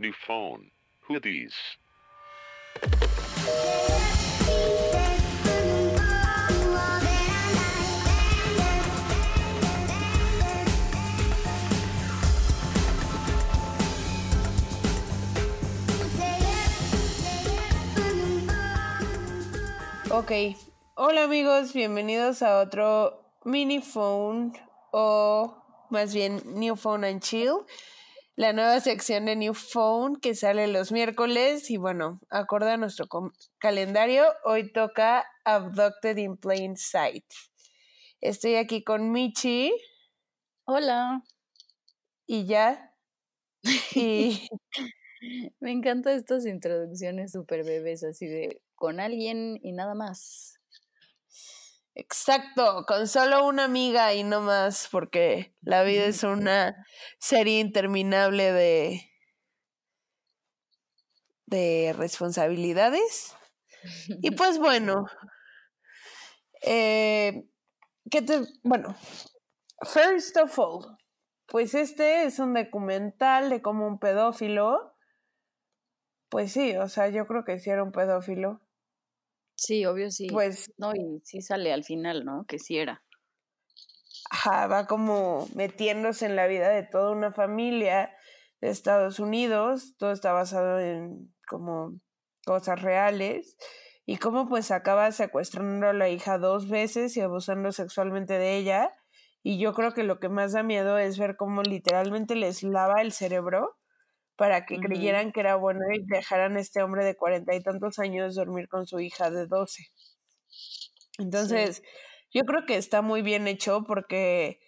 New 0.00 0.12
phone. 0.12 0.70
Who 1.08 1.18
these? 1.18 1.54
Ok, 20.10 20.32
hola 20.94 21.24
amigos, 21.24 21.72
bienvenidos 21.72 22.42
a 22.42 22.60
otro 22.60 23.20
mini 23.44 23.80
phone 23.80 24.52
o 24.92 25.60
más 25.90 26.14
bien 26.14 26.40
New 26.44 26.76
Phone 26.76 27.04
and 27.04 27.20
Chill, 27.20 27.66
la 28.38 28.52
nueva 28.52 28.78
sección 28.78 29.24
de 29.24 29.34
New 29.34 29.52
Phone 29.52 30.14
que 30.20 30.32
sale 30.36 30.68
los 30.68 30.92
miércoles 30.92 31.72
y 31.72 31.76
bueno, 31.76 32.20
acorde 32.30 32.70
a 32.70 32.76
nuestro 32.76 33.08
calendario, 33.58 34.26
hoy 34.44 34.72
toca 34.72 35.26
Abducted 35.44 36.16
in 36.18 36.36
Plain 36.36 36.76
Sight. 36.76 37.24
Estoy 38.20 38.54
aquí 38.54 38.84
con 38.84 39.10
Michi. 39.10 39.72
Hola. 40.66 41.24
Y 42.28 42.46
ya. 42.46 42.94
Y 43.96 44.48
me 45.58 45.72
encantan 45.72 46.16
estas 46.16 46.46
introducciones 46.46 47.32
super 47.32 47.64
bebés 47.64 48.04
así 48.04 48.26
de 48.26 48.62
con 48.76 49.00
alguien 49.00 49.58
y 49.64 49.72
nada 49.72 49.96
más. 49.96 50.60
Exacto, 52.00 52.84
con 52.86 53.08
solo 53.08 53.44
una 53.46 53.64
amiga 53.64 54.14
y 54.14 54.22
no 54.22 54.40
más, 54.40 54.88
porque 54.90 55.52
la 55.62 55.82
vida 55.82 56.04
es 56.04 56.22
una 56.22 56.86
serie 57.18 57.58
interminable 57.58 58.52
de, 58.52 59.10
de 61.46 61.94
responsabilidades. 61.96 63.34
Y 64.22 64.30
pues 64.36 64.58
bueno, 64.58 65.06
eh, 66.62 67.44
¿qué 68.10 68.22
te, 68.22 68.40
bueno, 68.62 68.96
first 69.82 70.36
of 70.38 70.58
all, 70.58 70.98
pues 71.46 71.74
este 71.74 72.24
es 72.24 72.38
un 72.38 72.54
documental 72.54 73.50
de 73.50 73.62
cómo 73.62 73.86
un 73.86 73.98
pedófilo, 73.98 74.94
pues 76.30 76.52
sí, 76.52 76.74
o 76.76 76.88
sea, 76.88 77.08
yo 77.08 77.26
creo 77.26 77.44
que 77.44 77.58
sí 77.58 77.68
era 77.70 77.82
un 77.82 77.92
pedófilo, 77.92 78.60
Sí, 79.58 79.84
obvio 79.86 80.10
sí. 80.12 80.28
Pues. 80.28 80.70
No, 80.78 80.94
y 80.94 81.20
sí 81.24 81.42
sale 81.42 81.72
al 81.72 81.82
final, 81.82 82.24
¿no? 82.24 82.44
Que 82.46 82.60
sí 82.60 82.78
era. 82.78 83.02
Ajá, 84.30 84.68
va 84.68 84.86
como 84.86 85.48
metiéndose 85.54 86.26
en 86.26 86.36
la 86.36 86.46
vida 86.46 86.68
de 86.68 86.84
toda 86.84 87.10
una 87.10 87.32
familia 87.32 88.14
de 88.60 88.70
Estados 88.70 89.18
Unidos. 89.18 89.96
Todo 89.98 90.12
está 90.12 90.32
basado 90.32 90.78
en 90.78 91.34
como 91.48 91.98
cosas 92.46 92.80
reales. 92.80 93.56
Y 94.06 94.18
cómo 94.18 94.48
pues 94.48 94.70
acaba 94.70 95.10
secuestrando 95.10 95.88
a 95.88 95.92
la 95.92 96.08
hija 96.08 96.38
dos 96.38 96.68
veces 96.68 97.16
y 97.16 97.20
abusando 97.20 97.72
sexualmente 97.72 98.34
de 98.34 98.56
ella. 98.56 98.94
Y 99.42 99.58
yo 99.58 99.74
creo 99.74 99.92
que 99.92 100.04
lo 100.04 100.20
que 100.20 100.28
más 100.28 100.52
da 100.52 100.62
miedo 100.62 100.98
es 100.98 101.18
ver 101.18 101.36
cómo 101.36 101.62
literalmente 101.62 102.36
les 102.36 102.62
lava 102.62 103.02
el 103.02 103.12
cerebro 103.12 103.77
para 104.38 104.66
que 104.66 104.78
creyeran 104.78 105.32
que 105.32 105.40
era 105.40 105.56
bueno 105.56 105.80
y 105.92 106.06
dejaran 106.06 106.56
a 106.56 106.60
este 106.60 106.80
hombre 106.80 107.04
de 107.04 107.16
cuarenta 107.16 107.56
y 107.56 107.60
tantos 107.60 107.98
años 107.98 108.36
dormir 108.36 108.68
con 108.68 108.86
su 108.86 109.00
hija 109.00 109.32
de 109.32 109.48
doce. 109.48 109.88
Entonces, 111.18 111.82
yo 112.32 112.44
creo 112.44 112.64
que 112.64 112.76
está 112.76 113.02
muy 113.02 113.22
bien 113.22 113.48
hecho 113.48 113.82
porque 113.84 114.60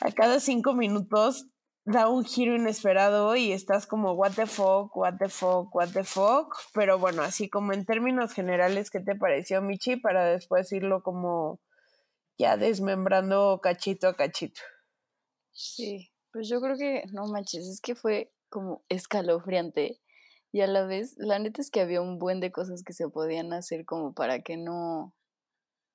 a 0.00 0.10
cada 0.10 0.40
cinco 0.40 0.74
minutos 0.74 1.46
da 1.84 2.08
un 2.08 2.24
giro 2.24 2.56
inesperado 2.56 3.36
y 3.36 3.52
estás 3.52 3.86
como 3.86 4.14
what 4.14 4.32
the 4.32 4.46
fuck, 4.46 4.94
what 4.96 5.14
the 5.20 5.28
fuck, 5.28 5.72
what 5.72 5.90
the 5.92 6.02
fuck. 6.02 6.56
Pero 6.74 6.98
bueno, 6.98 7.22
así 7.22 7.48
como 7.48 7.72
en 7.72 7.84
términos 7.84 8.32
generales, 8.32 8.90
¿qué 8.90 8.98
te 8.98 9.14
pareció, 9.14 9.62
Michi? 9.62 9.98
Para 9.98 10.24
después 10.24 10.72
irlo 10.72 11.04
como 11.04 11.60
ya 12.38 12.56
desmembrando 12.56 13.60
cachito 13.62 14.08
a 14.08 14.16
cachito. 14.16 14.62
Sí, 15.52 16.10
pues 16.32 16.48
yo 16.48 16.60
creo 16.60 16.76
que, 16.76 17.04
no 17.12 17.26
manches, 17.28 17.68
es 17.68 17.80
que 17.80 17.94
fue 17.94 18.32
como 18.50 18.84
escalofriante 18.88 20.00
y 20.52 20.62
a 20.62 20.66
la 20.66 20.84
vez, 20.84 21.14
la 21.16 21.38
neta 21.38 21.60
es 21.60 21.70
que 21.70 21.80
había 21.80 22.00
un 22.00 22.18
buen 22.18 22.40
de 22.40 22.50
cosas 22.50 22.82
que 22.82 22.92
se 22.92 23.08
podían 23.08 23.52
hacer 23.52 23.84
como 23.84 24.14
para 24.14 24.40
que 24.40 24.56
no, 24.56 25.14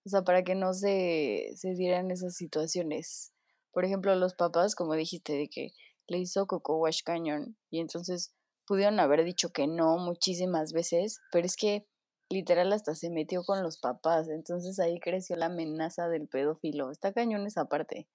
o 0.05 0.09
sea, 0.09 0.23
para 0.23 0.43
que 0.43 0.55
no 0.55 0.73
se, 0.73 1.51
se 1.55 1.73
dieran 1.73 2.09
esas 2.11 2.35
situaciones. 2.35 3.33
Por 3.73 3.83
ejemplo, 3.83 4.15
los 4.15 4.33
papás, 4.35 4.75
como 4.75 4.93
dijiste, 4.93 5.33
de 5.33 5.49
que 5.49 5.71
le 6.07 6.19
hizo 6.19 6.47
Coco 6.47 6.77
Wash 6.77 7.01
Canyon 7.03 7.57
y 7.69 7.81
entonces 7.81 8.33
pudieron 8.65 8.99
haber 8.99 9.25
dicho 9.25 9.49
que 9.49 9.67
no 9.67 9.97
muchísimas 9.97 10.71
veces, 10.71 11.19
pero 11.31 11.45
es 11.45 11.57
que 11.57 11.85
literal 12.29 12.71
hasta 12.71 12.95
se 12.95 13.09
metió 13.09 13.43
con 13.43 13.61
los 13.61 13.77
papás, 13.79 14.29
entonces 14.29 14.79
ahí 14.79 14.99
creció 14.99 15.35
la 15.35 15.47
amenaza 15.47 16.07
del 16.07 16.27
pedófilo. 16.27 16.91
Está 16.91 17.11
cañón 17.13 17.45
esa 17.45 17.65
parte, 17.65 18.07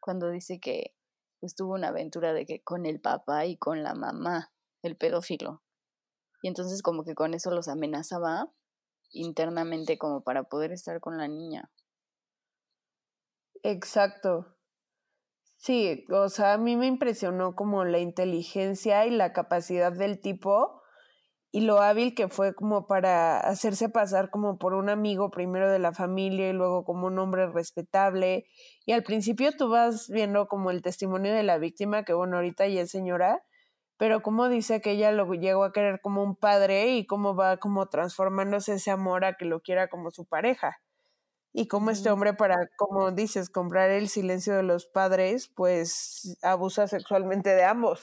cuando 0.00 0.30
dice 0.30 0.60
que 0.60 0.94
pues 1.40 1.54
tuvo 1.54 1.74
una 1.74 1.88
aventura 1.88 2.32
de 2.32 2.46
que 2.46 2.62
con 2.62 2.86
el 2.86 3.00
papá 3.00 3.46
y 3.46 3.56
con 3.56 3.82
la 3.82 3.94
mamá, 3.94 4.52
el 4.82 4.96
pedófilo. 4.96 5.62
Y 6.42 6.48
entonces 6.48 6.82
como 6.82 7.04
que 7.04 7.14
con 7.14 7.34
eso 7.34 7.50
los 7.50 7.68
amenazaba 7.68 8.52
internamente 9.10 9.98
como 9.98 10.22
para 10.22 10.44
poder 10.44 10.72
estar 10.72 11.00
con 11.00 11.18
la 11.18 11.28
niña. 11.28 11.70
Exacto. 13.62 14.56
Sí, 15.56 16.04
o 16.10 16.28
sea, 16.28 16.54
a 16.54 16.58
mí 16.58 16.76
me 16.76 16.86
impresionó 16.86 17.56
como 17.56 17.84
la 17.84 17.98
inteligencia 17.98 19.06
y 19.06 19.10
la 19.10 19.32
capacidad 19.32 19.92
del 19.92 20.20
tipo 20.20 20.82
y 21.56 21.62
lo 21.62 21.80
hábil 21.80 22.14
que 22.14 22.28
fue 22.28 22.54
como 22.54 22.86
para 22.86 23.40
hacerse 23.40 23.88
pasar 23.88 24.28
como 24.28 24.58
por 24.58 24.74
un 24.74 24.90
amigo 24.90 25.30
primero 25.30 25.70
de 25.70 25.78
la 25.78 25.94
familia 25.94 26.50
y 26.50 26.52
luego 26.52 26.84
como 26.84 27.06
un 27.06 27.18
hombre 27.18 27.46
respetable. 27.46 28.44
Y 28.84 28.92
al 28.92 29.02
principio 29.02 29.52
tú 29.56 29.70
vas 29.70 30.10
viendo 30.10 30.48
como 30.48 30.70
el 30.70 30.82
testimonio 30.82 31.32
de 31.32 31.44
la 31.44 31.56
víctima, 31.56 32.02
que 32.02 32.12
bueno, 32.12 32.36
ahorita 32.36 32.66
ya 32.66 32.82
es 32.82 32.90
señora, 32.90 33.42
pero 33.96 34.20
como 34.20 34.50
dice 34.50 34.82
que 34.82 34.90
ella 34.90 35.12
lo 35.12 35.32
llegó 35.32 35.64
a 35.64 35.72
querer 35.72 36.02
como 36.02 36.22
un 36.22 36.36
padre 36.36 36.88
y 36.88 37.06
cómo 37.06 37.34
va 37.34 37.56
como 37.56 37.86
transformándose 37.88 38.74
ese 38.74 38.90
amor 38.90 39.24
a 39.24 39.38
que 39.38 39.46
lo 39.46 39.62
quiera 39.62 39.88
como 39.88 40.10
su 40.10 40.26
pareja. 40.26 40.76
Y 41.54 41.68
como 41.68 41.90
este 41.90 42.10
hombre 42.10 42.34
para, 42.34 42.68
como 42.76 43.12
dices, 43.12 43.48
comprar 43.48 43.88
el 43.88 44.10
silencio 44.10 44.54
de 44.54 44.62
los 44.62 44.84
padres, 44.84 45.50
pues 45.56 46.36
abusa 46.42 46.86
sexualmente 46.86 47.54
de 47.54 47.64
ambos. 47.64 48.02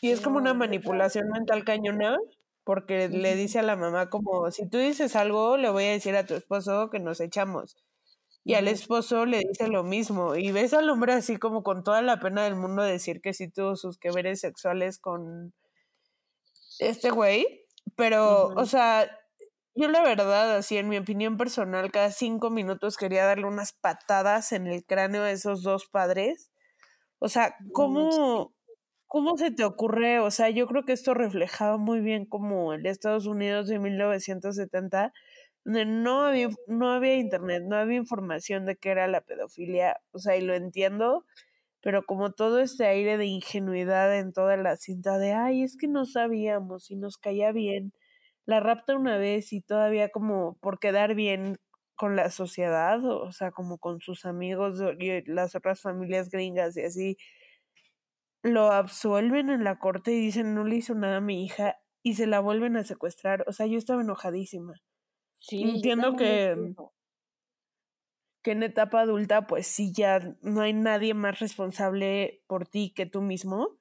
Y 0.00 0.10
es 0.10 0.20
como 0.20 0.38
una 0.38 0.54
manipulación 0.54 1.28
mental 1.28 1.64
cañona, 1.64 2.18
porque 2.64 3.08
le 3.08 3.36
dice 3.36 3.58
a 3.58 3.62
la 3.62 3.76
mamá 3.76 4.10
como, 4.10 4.50
si 4.50 4.68
tú 4.68 4.78
dices 4.78 5.16
algo, 5.16 5.56
le 5.56 5.70
voy 5.70 5.84
a 5.84 5.90
decir 5.90 6.16
a 6.16 6.26
tu 6.26 6.34
esposo 6.34 6.90
que 6.90 7.00
nos 7.00 7.20
echamos. 7.20 7.76
Y 8.44 8.54
al 8.54 8.68
esposo 8.68 9.24
le 9.24 9.38
dice 9.40 9.68
lo 9.68 9.84
mismo. 9.84 10.36
Y 10.36 10.52
ves 10.52 10.74
al 10.74 10.90
hombre 10.90 11.14
así 11.14 11.38
como 11.38 11.62
con 11.62 11.82
toda 11.82 12.02
la 12.02 12.20
pena 12.20 12.44
del 12.44 12.56
mundo 12.56 12.82
decir 12.82 13.20
que 13.22 13.32
sí 13.32 13.48
tuvo 13.48 13.76
sus 13.76 13.98
que 13.98 14.10
veres 14.10 14.40
sexuales 14.40 14.98
con 14.98 15.54
este 16.78 17.10
güey. 17.10 17.64
Pero, 17.96 18.48
o 18.48 18.66
sea, 18.66 19.10
yo 19.74 19.88
la 19.88 20.02
verdad, 20.02 20.56
así 20.56 20.76
en 20.76 20.88
mi 20.88 20.98
opinión 20.98 21.36
personal, 21.36 21.90
cada 21.90 22.10
cinco 22.10 22.50
minutos 22.50 22.96
quería 22.96 23.24
darle 23.24 23.46
unas 23.46 23.72
patadas 23.72 24.52
en 24.52 24.66
el 24.66 24.84
cráneo 24.84 25.22
a 25.22 25.30
esos 25.30 25.62
dos 25.62 25.86
padres. 25.86 26.50
O 27.18 27.28
sea, 27.28 27.56
¿cómo, 27.72 28.53
¿Cómo 29.14 29.36
se 29.36 29.52
te 29.52 29.62
ocurre? 29.64 30.18
O 30.18 30.32
sea, 30.32 30.50
yo 30.50 30.66
creo 30.66 30.84
que 30.84 30.92
esto 30.92 31.14
reflejaba 31.14 31.78
muy 31.78 32.00
bien 32.00 32.26
como 32.26 32.72
el 32.72 32.84
Estados 32.84 33.26
Unidos 33.26 33.68
de 33.68 33.78
1970, 33.78 35.12
donde 35.64 35.86
no 35.86 36.22
había, 36.24 36.48
no 36.66 36.90
había 36.90 37.14
internet, 37.14 37.62
no 37.64 37.76
había 37.76 37.96
información 37.98 38.64
de 38.66 38.74
qué 38.74 38.90
era 38.90 39.06
la 39.06 39.20
pedofilia, 39.20 40.00
o 40.10 40.18
sea, 40.18 40.36
y 40.36 40.40
lo 40.40 40.52
entiendo, 40.54 41.24
pero 41.82 42.04
como 42.06 42.32
todo 42.32 42.60
este 42.60 42.86
aire 42.86 43.18
de 43.18 43.26
ingenuidad 43.26 44.18
en 44.18 44.32
toda 44.32 44.56
la 44.56 44.76
cinta 44.76 45.18
de, 45.18 45.34
ay, 45.34 45.62
es 45.64 45.76
que 45.76 45.88
no 45.88 46.06
sabíamos 46.06 46.90
y 46.90 46.96
nos 46.96 47.18
caía 47.18 47.52
bien, 47.52 47.92
la 48.46 48.60
rapta 48.60 48.96
una 48.96 49.18
vez 49.18 49.52
y 49.52 49.60
todavía 49.60 50.08
como 50.10 50.56
por 50.60 50.78
quedar 50.80 51.14
bien 51.14 51.58
con 51.96 52.16
la 52.16 52.30
sociedad, 52.30 53.04
o 53.04 53.32
sea, 53.32 53.52
como 53.52 53.78
con 53.78 54.00
sus 54.00 54.24
amigos 54.24 54.80
y 54.98 55.22
las 55.30 55.54
otras 55.54 55.80
familias 55.82 56.30
gringas 56.30 56.76
y 56.76 56.82
así, 56.82 57.16
lo 58.44 58.70
absuelven 58.70 59.48
en 59.48 59.64
la 59.64 59.78
corte 59.78 60.12
y 60.12 60.20
dicen 60.20 60.54
no 60.54 60.64
le 60.64 60.76
hizo 60.76 60.94
nada 60.94 61.16
a 61.16 61.20
mi 61.22 61.44
hija 61.44 61.78
y 62.02 62.14
se 62.14 62.26
la 62.26 62.40
vuelven 62.40 62.76
a 62.76 62.84
secuestrar. 62.84 63.42
O 63.48 63.52
sea, 63.52 63.66
yo 63.66 63.78
estaba 63.78 64.02
enojadísima. 64.02 64.74
Sí, 65.36 65.62
Entiendo 65.62 66.14
que, 66.14 66.74
que 68.42 68.52
en 68.52 68.62
etapa 68.62 69.00
adulta, 69.00 69.46
pues 69.46 69.66
sí, 69.66 69.92
ya 69.94 70.36
no 70.42 70.60
hay 70.60 70.74
nadie 70.74 71.14
más 71.14 71.40
responsable 71.40 72.42
por 72.46 72.68
ti 72.68 72.92
que 72.94 73.06
tú 73.06 73.22
mismo. 73.22 73.78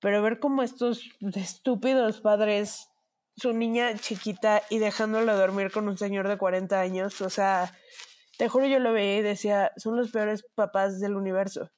Pero 0.00 0.22
ver 0.22 0.38
cómo 0.38 0.62
estos 0.62 1.02
estúpidos 1.34 2.20
padres, 2.20 2.88
su 3.36 3.52
niña 3.52 3.96
chiquita 3.96 4.62
y 4.70 4.78
dejándolo 4.78 5.36
dormir 5.36 5.72
con 5.72 5.88
un 5.88 5.98
señor 5.98 6.28
de 6.28 6.38
40 6.38 6.80
años, 6.80 7.20
o 7.20 7.30
sea, 7.30 7.74
te 8.38 8.48
juro 8.48 8.66
yo 8.66 8.78
lo 8.78 8.92
veía 8.92 9.18
y 9.18 9.22
decía, 9.22 9.72
son 9.76 9.96
los 9.96 10.12
peores 10.12 10.44
papás 10.54 11.00
del 11.00 11.16
universo. 11.16 11.72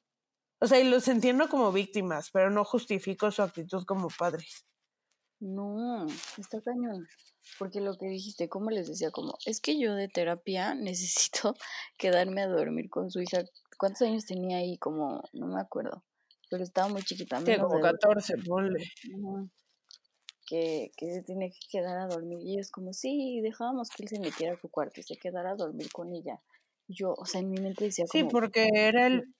O 0.61 0.67
sea, 0.67 0.79
y 0.79 0.83
los 0.87 1.07
entiendo 1.07 1.49
como 1.49 1.71
víctimas, 1.71 2.29
pero 2.31 2.51
no 2.51 2.63
justifico 2.63 3.31
su 3.31 3.41
actitud 3.41 3.83
como 3.85 4.09
padres. 4.09 4.65
No, 5.39 6.05
está 6.37 6.61
cañón. 6.61 7.07
Porque 7.57 7.81
lo 7.81 7.97
que 7.97 8.05
dijiste, 8.05 8.47
como 8.47 8.69
les 8.69 8.87
decía, 8.87 9.09
como, 9.09 9.37
es 9.47 9.59
que 9.59 9.79
yo 9.79 9.95
de 9.95 10.07
terapia 10.07 10.75
necesito 10.75 11.55
quedarme 11.97 12.43
a 12.43 12.47
dormir 12.47 12.89
con 12.89 13.09
su 13.09 13.21
hija. 13.21 13.43
¿Cuántos 13.77 14.03
años 14.03 14.25
tenía 14.25 14.57
ahí? 14.57 14.77
Como, 14.77 15.23
no 15.33 15.47
me 15.47 15.59
acuerdo. 15.59 16.03
Pero 16.51 16.63
estaba 16.63 16.89
muy 16.89 17.01
chiquita. 17.01 17.39
Sí, 17.39 17.45
menos 17.45 17.67
como 17.67 17.77
de- 17.77 17.91
14, 17.91 18.37
ponle. 18.45 18.83
Que, 20.47 20.91
que 20.97 21.13
se 21.13 21.23
tiene 21.23 21.49
que 21.49 21.59
quedar 21.71 21.97
a 21.97 22.07
dormir. 22.07 22.39
Y 22.43 22.59
es 22.59 22.69
como, 22.69 22.93
sí, 22.93 23.39
dejábamos 23.41 23.89
que 23.89 24.03
él 24.03 24.09
se 24.09 24.19
metiera 24.19 24.53
a 24.53 24.59
su 24.59 24.69
cuarto 24.69 24.99
y 24.99 25.03
se 25.03 25.15
quedara 25.15 25.51
a 25.51 25.55
dormir 25.55 25.89
con 25.91 26.13
ella. 26.13 26.41
Yo, 26.87 27.13
o 27.17 27.25
sea, 27.25 27.39
en 27.41 27.49
mi 27.49 27.59
mente 27.61 27.85
decía 27.85 28.05
Sí, 28.05 28.19
como, 28.19 28.31
porque 28.31 28.69
era 28.73 29.07
el... 29.07 29.33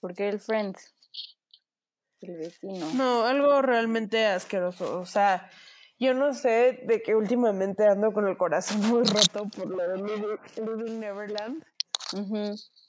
porque 0.00 0.28
el 0.28 0.40
friend, 0.40 0.76
el 2.20 2.36
vecino. 2.36 2.92
No, 2.94 3.24
algo 3.24 3.62
realmente 3.62 4.26
asqueroso. 4.26 5.00
O 5.00 5.06
sea, 5.06 5.50
yo 5.98 6.14
no 6.14 6.32
sé 6.34 6.80
de 6.84 7.02
que 7.02 7.14
últimamente 7.14 7.86
ando 7.86 8.12
con 8.12 8.26
el 8.26 8.36
corazón 8.36 8.80
muy 8.88 9.04
roto 9.04 9.48
por 9.48 9.68
lo 9.68 9.88
de 9.88 9.96
Living, 9.96 11.00
Neverland. 11.00 11.64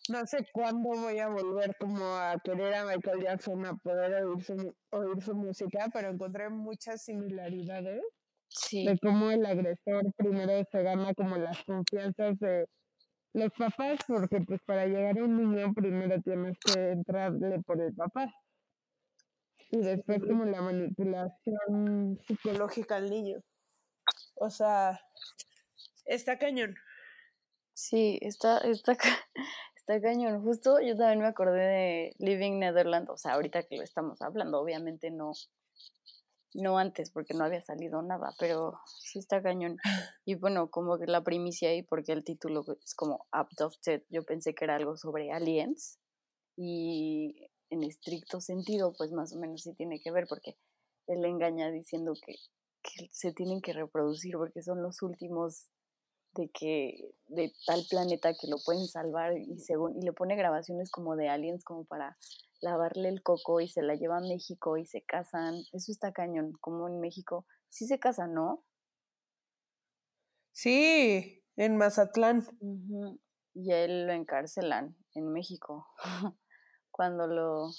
No 0.09 0.25
sé 0.25 0.47
cuándo 0.51 0.89
voy 0.89 1.19
a 1.19 1.27
volver 1.27 1.75
como 1.79 2.03
a 2.15 2.35
querer 2.43 2.73
a 2.73 2.85
Michael 2.85 3.21
Jackson, 3.21 3.65
a 3.65 3.75
poder 3.75 4.23
oír 4.23 4.43
su, 4.43 4.75
oír 4.89 5.21
su 5.21 5.35
música, 5.35 5.89
pero 5.93 6.09
encontré 6.09 6.49
muchas 6.49 7.03
similaridades 7.03 8.01
Sí, 8.53 8.85
de 8.85 8.97
cómo 8.99 9.31
el 9.31 9.45
agresor 9.45 10.11
primero 10.17 10.61
se 10.69 10.83
gana 10.83 11.13
como 11.13 11.37
las 11.37 11.63
confianzas 11.63 12.37
de 12.39 12.67
los 13.33 13.51
papás, 13.57 13.99
porque 14.07 14.41
pues 14.41 14.61
para 14.65 14.85
llegar 14.85 15.17
a 15.17 15.23
un 15.23 15.37
niño 15.37 15.73
primero 15.73 16.21
tienes 16.21 16.57
que 16.59 16.91
entrarle 16.91 17.61
por 17.61 17.81
el 17.81 17.93
papá. 17.93 18.33
Y 19.69 19.77
después 19.77 20.21
como 20.27 20.43
la 20.45 20.61
manipulación 20.61 22.19
psicológica 22.27 22.97
al 22.97 23.09
niño. 23.09 23.39
O 24.35 24.49
sea, 24.49 24.99
está 26.05 26.37
cañón. 26.37 26.75
sí, 27.73 28.19
está, 28.21 28.57
está, 28.59 28.97
está 29.75 30.01
cañón. 30.01 30.41
Justo 30.43 30.81
yo 30.81 30.97
también 30.97 31.19
me 31.19 31.27
acordé 31.27 31.61
de 31.61 32.15
Living 32.19 32.59
Netherland, 32.59 33.09
o 33.09 33.17
sea, 33.17 33.33
ahorita 33.33 33.63
que 33.63 33.77
lo 33.77 33.83
estamos 33.83 34.21
hablando, 34.21 34.59
obviamente 34.59 35.09
no, 35.09 35.31
no 36.53 36.77
antes, 36.77 37.11
porque 37.11 37.33
no 37.33 37.45
había 37.45 37.61
salido 37.61 38.01
nada, 38.01 38.33
pero 38.39 38.79
sí 38.99 39.19
está 39.19 39.41
cañón. 39.41 39.77
Y 40.25 40.35
bueno, 40.35 40.69
como 40.69 40.97
que 40.99 41.07
la 41.07 41.23
primicia 41.23 41.69
ahí, 41.69 41.83
porque 41.83 42.11
el 42.11 42.23
título 42.23 42.65
es 42.83 42.93
como 42.93 43.27
Abducted, 43.31 44.03
yo 44.09 44.23
pensé 44.23 44.53
que 44.53 44.65
era 44.65 44.75
algo 44.75 44.97
sobre 44.97 45.31
aliens, 45.31 45.99
y 46.55 47.49
en 47.69 47.83
estricto 47.83 48.41
sentido, 48.41 48.93
pues 48.97 49.11
más 49.11 49.33
o 49.33 49.39
menos 49.39 49.63
sí 49.63 49.73
tiene 49.73 49.99
que 49.99 50.11
ver, 50.11 50.27
porque 50.27 50.57
él 51.07 51.23
engaña 51.25 51.71
diciendo 51.71 52.13
que, 52.25 52.35
que 52.83 53.09
se 53.11 53.33
tienen 53.33 53.61
que 53.61 53.73
reproducir, 53.73 54.35
porque 54.35 54.61
son 54.61 54.81
los 54.83 55.01
últimos 55.01 55.69
de 56.33 56.49
que 56.49 57.13
de 57.27 57.53
tal 57.65 57.83
planeta 57.89 58.33
que 58.33 58.47
lo 58.47 58.57
pueden 58.63 58.87
salvar 58.87 59.37
y 59.37 59.59
según 59.59 59.97
y 59.97 60.01
le 60.01 60.13
pone 60.13 60.35
grabaciones 60.35 60.89
como 60.89 61.15
de 61.15 61.27
aliens 61.27 61.63
como 61.63 61.83
para 61.83 62.17
lavarle 62.61 63.09
el 63.09 63.21
coco 63.23 63.59
y 63.59 63.67
se 63.67 63.81
la 63.81 63.95
lleva 63.95 64.17
a 64.17 64.21
México 64.21 64.77
y 64.77 64.85
se 64.85 65.03
casan. 65.03 65.55
Eso 65.73 65.91
está 65.91 66.13
cañón, 66.13 66.53
como 66.61 66.87
en 66.87 66.99
México 66.99 67.45
sí 67.69 67.87
se 67.87 67.99
casan, 67.99 68.33
¿no? 68.33 68.63
Sí, 70.51 71.43
en 71.55 71.77
Mazatlán. 71.77 72.45
Y 73.53 73.71
a 73.71 73.83
él 73.83 74.07
lo 74.07 74.13
encarcelan 74.13 74.95
en 75.13 75.33
México 75.33 75.87
cuando 76.91 77.27
lo 77.27 77.69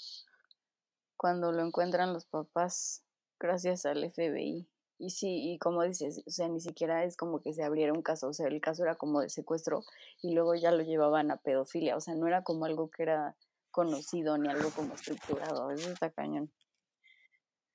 cuando 1.16 1.52
lo 1.52 1.64
encuentran 1.64 2.12
los 2.12 2.26
papás 2.26 3.04
gracias 3.38 3.86
al 3.86 4.04
FBI. 4.10 4.68
Y 4.98 5.10
sí, 5.10 5.52
y 5.52 5.58
como 5.58 5.82
dices, 5.82 6.22
o 6.26 6.30
sea, 6.30 6.48
ni 6.48 6.60
siquiera 6.60 7.04
es 7.04 7.16
como 7.16 7.40
que 7.40 7.52
se 7.52 7.64
abriera 7.64 7.92
un 7.92 8.02
caso, 8.02 8.28
o 8.28 8.32
sea, 8.32 8.46
el 8.46 8.60
caso 8.60 8.84
era 8.84 8.94
como 8.96 9.20
de 9.20 9.28
secuestro 9.28 9.82
y 10.20 10.32
luego 10.32 10.54
ya 10.54 10.70
lo 10.70 10.82
llevaban 10.82 11.30
a 11.30 11.38
pedofilia, 11.38 11.96
o 11.96 12.00
sea, 12.00 12.14
no 12.14 12.28
era 12.28 12.44
como 12.44 12.66
algo 12.66 12.88
que 12.90 13.02
era 13.02 13.36
conocido 13.72 14.38
ni 14.38 14.48
algo 14.48 14.70
como 14.70 14.94
estructurado, 14.94 15.70
eso 15.72 15.90
está 15.90 16.10
cañón. 16.10 16.52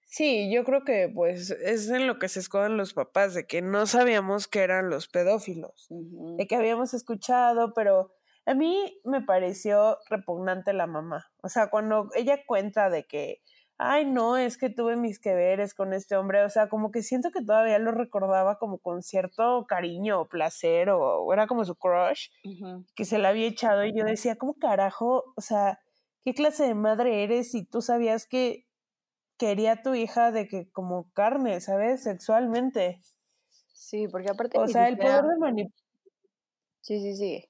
Sí, 0.09 0.49
yo 0.49 0.63
creo 0.63 0.85
que 0.85 1.11
pues 1.13 1.51
es 1.51 1.89
en 1.89 2.07
lo 2.07 2.17
que 2.17 2.29
se 2.29 2.39
esconden 2.39 2.77
los 2.77 2.93
papás, 2.93 3.33
de 3.33 3.45
que 3.45 3.61
no 3.61 3.85
sabíamos 3.85 4.47
que 4.47 4.61
eran 4.61 4.89
los 4.89 5.09
pedófilos, 5.09 5.87
de 5.89 6.47
que 6.47 6.55
habíamos 6.55 6.93
escuchado, 6.93 7.73
pero 7.73 8.13
a 8.45 8.53
mí 8.53 9.01
me 9.03 9.21
pareció 9.21 9.97
repugnante 10.09 10.71
la 10.71 10.87
mamá. 10.87 11.29
O 11.43 11.49
sea, 11.49 11.69
cuando 11.69 12.09
ella 12.15 12.39
cuenta 12.47 12.89
de 12.89 13.05
que, 13.05 13.41
ay, 13.77 14.05
no, 14.05 14.37
es 14.37 14.57
que 14.57 14.69
tuve 14.69 14.95
mis 14.95 15.19
que 15.19 15.35
veres 15.35 15.73
con 15.73 15.91
este 15.91 16.15
hombre, 16.15 16.45
o 16.45 16.49
sea, 16.49 16.69
como 16.69 16.89
que 16.89 17.03
siento 17.03 17.29
que 17.31 17.43
todavía 17.43 17.77
lo 17.77 17.91
recordaba 17.91 18.57
como 18.59 18.77
con 18.77 19.03
cierto 19.03 19.65
cariño 19.67 20.21
o 20.21 20.29
placer, 20.29 20.89
o, 20.89 21.25
o 21.25 21.33
era 21.33 21.47
como 21.47 21.65
su 21.65 21.75
crush, 21.75 22.29
que 22.95 23.03
se 23.03 23.17
la 23.17 23.29
había 23.29 23.47
echado, 23.47 23.83
y 23.83 23.93
yo 23.93 24.05
decía, 24.05 24.37
¿cómo 24.37 24.53
carajo? 24.53 25.33
O 25.35 25.41
sea, 25.41 25.81
¿qué 26.27 26.33
clase 26.33 26.65
de 26.65 26.73
madre 26.73 27.23
eres 27.23 27.51
si 27.51 27.63
tú 27.63 27.81
sabías 27.81 28.27
que 28.27 28.67
quería 29.37 29.71
a 29.71 29.81
tu 29.81 29.93
hija 29.93 30.33
de 30.33 30.49
que 30.49 30.69
como 30.71 31.09
carne, 31.13 31.61
¿sabes? 31.61 32.03
Sexualmente. 32.03 33.01
Sí, 33.71 34.09
porque 34.09 34.31
aparte 34.31 34.59
O 34.59 34.67
sea, 34.67 34.89
el 34.89 34.97
poder 34.97 35.23
de 35.23 35.37
manip... 35.37 35.71
Sí, 36.81 36.99
sí, 36.99 37.15
sí. 37.15 37.49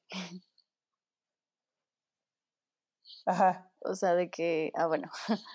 Ajá. 3.26 3.68
O 3.80 3.96
sea, 3.96 4.14
de 4.14 4.30
que, 4.30 4.72
ah, 4.76 4.86
bueno, 4.86 5.10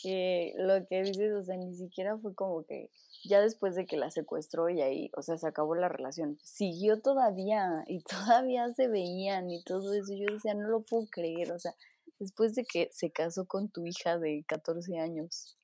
que 0.00 0.52
lo 0.58 0.86
que 0.86 1.02
dices, 1.02 1.32
o 1.32 1.42
sea, 1.42 1.56
ni 1.56 1.74
siquiera 1.74 2.18
fue 2.18 2.36
como 2.36 2.62
que 2.62 2.92
ya 3.24 3.40
después 3.40 3.74
de 3.74 3.84
que 3.84 3.96
la 3.96 4.12
secuestró 4.12 4.68
y 4.68 4.80
ahí, 4.80 5.10
o 5.16 5.22
sea, 5.22 5.38
se 5.38 5.48
acabó 5.48 5.74
la 5.74 5.88
relación, 5.88 6.38
siguió 6.40 7.00
todavía 7.00 7.82
y 7.88 8.00
todavía 8.04 8.72
se 8.74 8.86
veían 8.86 9.50
y 9.50 9.60
todo 9.64 9.92
eso. 9.92 10.14
Yo 10.14 10.32
decía, 10.32 10.54
no 10.54 10.68
lo 10.68 10.82
puedo 10.82 11.08
creer, 11.10 11.50
o 11.50 11.58
sea, 11.58 11.74
después 12.18 12.54
de 12.54 12.64
que 12.64 12.88
se 12.92 13.10
casó 13.10 13.46
con 13.46 13.70
tu 13.70 13.86
hija 13.86 14.18
de 14.18 14.44
14 14.46 14.98
años. 14.98 15.58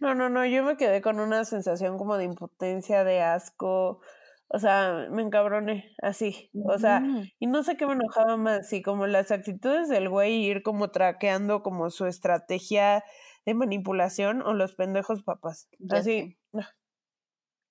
No, 0.00 0.16
no, 0.16 0.28
no, 0.28 0.44
yo 0.44 0.64
me 0.64 0.76
quedé 0.76 1.00
con 1.00 1.20
una 1.20 1.44
sensación 1.44 1.96
como 1.96 2.16
de 2.16 2.24
impotencia, 2.24 3.04
de 3.04 3.20
asco. 3.20 4.00
O 4.48 4.58
sea, 4.58 5.06
me 5.10 5.22
encabroné, 5.22 5.94
así. 6.02 6.50
O 6.66 6.76
sea, 6.76 7.02
y 7.38 7.46
no 7.46 7.62
sé 7.62 7.76
qué 7.76 7.86
me 7.86 7.92
enojaba 7.92 8.36
más, 8.36 8.68
sí, 8.68 8.82
como 8.82 9.06
las 9.06 9.30
actitudes 9.30 9.88
del 9.88 10.08
güey 10.08 10.44
ir 10.44 10.62
como 10.62 10.90
traqueando 10.90 11.62
como 11.62 11.88
su 11.88 12.06
estrategia 12.06 13.04
de 13.46 13.54
manipulación 13.54 14.42
o 14.42 14.54
los 14.54 14.74
pendejos 14.74 15.22
papás. 15.22 15.68
Así. 15.88 16.36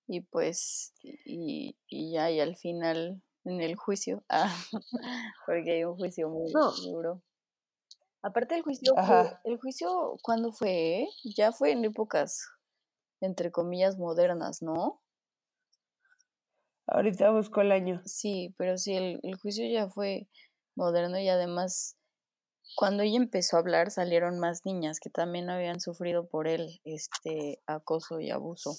Y 0.07 0.21
pues, 0.21 0.93
y, 1.03 1.77
y 1.87 2.13
ya, 2.13 2.31
y 2.31 2.39
al 2.39 2.55
final, 2.55 3.21
en 3.45 3.61
el 3.61 3.75
juicio, 3.75 4.23
ah, 4.29 4.53
porque 5.45 5.71
hay 5.71 5.83
un 5.83 5.95
juicio 5.97 6.29
muy 6.29 6.51
No. 6.53 6.71
duro. 6.71 7.21
Aparte 8.23 8.55
el 8.55 8.61
juicio, 8.63 8.93
fue- 9.05 9.37
el 9.43 9.57
juicio, 9.59 10.17
¿cuándo 10.23 10.51
fue? 10.51 11.01
eh? 11.01 11.07
Ya 11.35 11.51
fue 11.51 11.71
en 11.71 11.85
épocas, 11.85 12.47
entre 13.21 13.51
comillas, 13.51 13.97
modernas, 13.97 14.61
¿no? 14.61 15.01
Ahorita 16.87 17.31
busco 17.31 17.61
el 17.61 17.71
año. 17.71 18.01
Sí, 18.05 18.53
pero 18.57 18.77
sí, 18.77 18.95
el, 18.95 19.19
el 19.23 19.37
juicio 19.39 19.65
ya 19.67 19.89
fue 19.89 20.27
moderno 20.75 21.19
y 21.19 21.29
además, 21.29 21.97
cuando 22.75 23.03
ella 23.03 23.17
empezó 23.17 23.57
a 23.57 23.61
hablar, 23.61 23.91
salieron 23.91 24.39
más 24.39 24.65
niñas 24.65 24.99
que 24.99 25.09
también 25.09 25.49
habían 25.49 25.79
sufrido 25.81 26.27
por 26.27 26.47
él, 26.47 26.81
este, 26.83 27.61
acoso 27.67 28.19
y 28.19 28.31
abuso. 28.31 28.75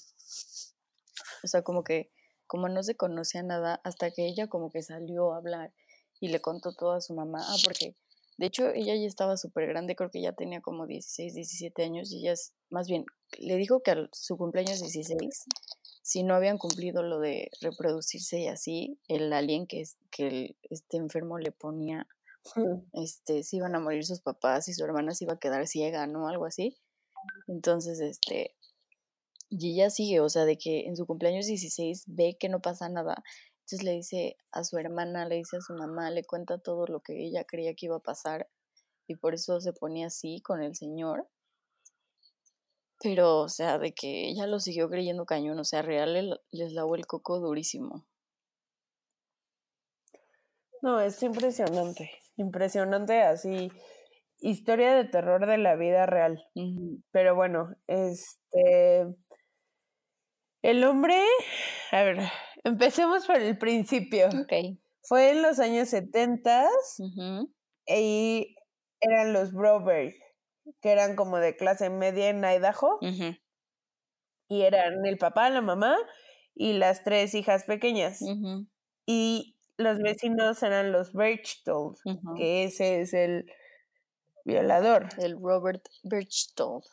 O 1.43 1.47
sea, 1.47 1.61
como 1.61 1.83
que, 1.83 2.11
como 2.53 2.69
no 2.69 2.83
se 2.83 2.93
conocía 2.93 3.41
nada, 3.41 3.81
hasta 3.83 4.11
que 4.11 4.27
ella 4.27 4.45
como 4.45 4.69
que 4.69 4.83
salió 4.83 5.33
a 5.33 5.37
hablar 5.37 5.73
y 6.19 6.27
le 6.27 6.39
contó 6.39 6.71
todo 6.71 6.91
a 6.91 7.01
su 7.01 7.15
mamá. 7.15 7.39
Ah, 7.41 7.55
porque, 7.63 7.95
de 8.37 8.45
hecho, 8.45 8.67
ella 8.67 8.93
ya 8.95 9.07
estaba 9.07 9.37
súper 9.37 9.65
grande, 9.65 9.95
creo 9.95 10.11
que 10.11 10.21
ya 10.21 10.33
tenía 10.33 10.61
como 10.61 10.85
16, 10.85 11.33
17 11.33 11.83
años 11.83 12.11
y 12.11 12.19
ella 12.19 12.33
es, 12.33 12.53
más 12.69 12.87
bien, 12.87 13.05
le 13.39 13.55
dijo 13.55 13.81
que 13.81 13.89
a 13.89 14.07
su 14.11 14.37
cumpleaños 14.37 14.81
16, 14.81 15.45
si 16.03 16.21
no 16.21 16.35
habían 16.35 16.59
cumplido 16.59 17.01
lo 17.01 17.17
de 17.17 17.49
reproducirse 17.59 18.41
y 18.41 18.47
así, 18.47 18.99
el 19.07 19.33
alien 19.33 19.65
que, 19.65 19.81
es, 19.81 19.97
que 20.11 20.27
el, 20.27 20.57
este 20.69 20.97
enfermo 20.97 21.39
le 21.39 21.51
ponía, 21.51 22.07
este, 22.93 23.41
se 23.41 23.55
iban 23.55 23.73
a 23.73 23.79
morir 23.79 24.05
sus 24.05 24.21
papás 24.21 24.67
y 24.67 24.73
su 24.73 24.83
hermana 24.85 25.15
se 25.15 25.23
iba 25.23 25.33
a 25.33 25.39
quedar 25.39 25.65
ciega, 25.65 26.05
¿no? 26.05 26.27
Algo 26.27 26.45
así. 26.45 26.77
Entonces, 27.47 27.99
este, 27.99 28.53
y 29.59 29.73
ella 29.73 29.89
sigue, 29.89 30.19
o 30.21 30.29
sea, 30.29 30.45
de 30.45 30.57
que 30.57 30.81
en 30.87 30.95
su 30.97 31.05
cumpleaños 31.05 31.45
16 31.47 32.03
ve 32.07 32.37
que 32.39 32.49
no 32.49 32.61
pasa 32.61 32.89
nada. 32.89 33.23
Entonces 33.61 33.83
le 33.83 33.91
dice 33.93 34.37
a 34.51 34.63
su 34.63 34.77
hermana, 34.77 35.25
le 35.27 35.35
dice 35.37 35.57
a 35.57 35.61
su 35.61 35.73
mamá, 35.73 36.11
le 36.11 36.23
cuenta 36.25 36.57
todo 36.59 36.85
lo 36.87 37.01
que 37.01 37.25
ella 37.25 37.45
creía 37.45 37.73
que 37.75 37.85
iba 37.87 37.97
a 37.97 37.99
pasar 38.01 38.49
y 39.07 39.15
por 39.17 39.35
eso 39.35 39.61
se 39.61 39.73
ponía 39.73 40.07
así 40.07 40.41
con 40.41 40.63
el 40.63 40.75
señor. 40.75 41.27
Pero, 43.03 43.41
o 43.41 43.49
sea, 43.49 43.77
de 43.77 43.93
que 43.93 44.27
ella 44.29 44.47
lo 44.47 44.59
siguió 44.59 44.89
creyendo 44.89 45.27
cañón, 45.27 45.59
o 45.59 45.63
sea, 45.63 45.83
real 45.83 46.13
le- 46.15 46.39
les 46.49 46.71
lavó 46.73 46.95
el 46.95 47.05
coco 47.05 47.39
durísimo. 47.39 48.07
No, 50.81 50.99
es 50.99 51.21
impresionante. 51.23 52.11
impresionante, 52.37 53.21
así, 53.23 53.71
historia 54.39 54.95
de 54.95 55.05
terror 55.05 55.45
de 55.47 55.57
la 55.57 55.75
vida 55.75 56.05
real. 56.05 56.43
Pero 57.11 57.35
bueno, 57.35 57.75
este, 57.87 59.07
el 60.63 60.83
hombre, 60.83 61.21
a 61.91 62.03
ver, 62.03 62.19
empecemos 62.63 63.27
por 63.27 63.35
el 63.35 63.57
principio. 63.57 64.27
Ok. 64.27 64.79
Fue 65.03 65.31
en 65.31 65.41
los 65.41 65.59
años 65.59 65.89
70 65.89 66.67
y 67.85 68.55
eran 69.01 69.33
los 69.33 69.51
Broberg, 69.51 70.13
que 70.81 70.91
eran 70.91 71.15
como 71.15 71.37
de 71.37 71.55
clase 71.57 71.89
media 71.89 72.29
en 72.29 72.43
Idaho. 72.43 72.99
Y 74.47 74.61
eran 74.61 75.05
el 75.05 75.17
papá, 75.17 75.49
la 75.49 75.61
mamá 75.61 75.97
y 76.55 76.73
las 76.73 77.03
tres 77.03 77.33
hijas 77.33 77.65
pequeñas. 77.65 78.19
Y 79.05 79.57
los 79.77 79.97
vecinos 79.99 80.63
eran 80.63 80.93
los 80.93 81.11
Birchtold, 81.13 81.97
que 82.37 82.63
ese 82.63 83.01
es 83.01 83.13
el 83.13 83.45
violador. 84.45 85.09
El 85.17 85.37
Robert 85.41 85.85
Birchtold. 86.03 86.85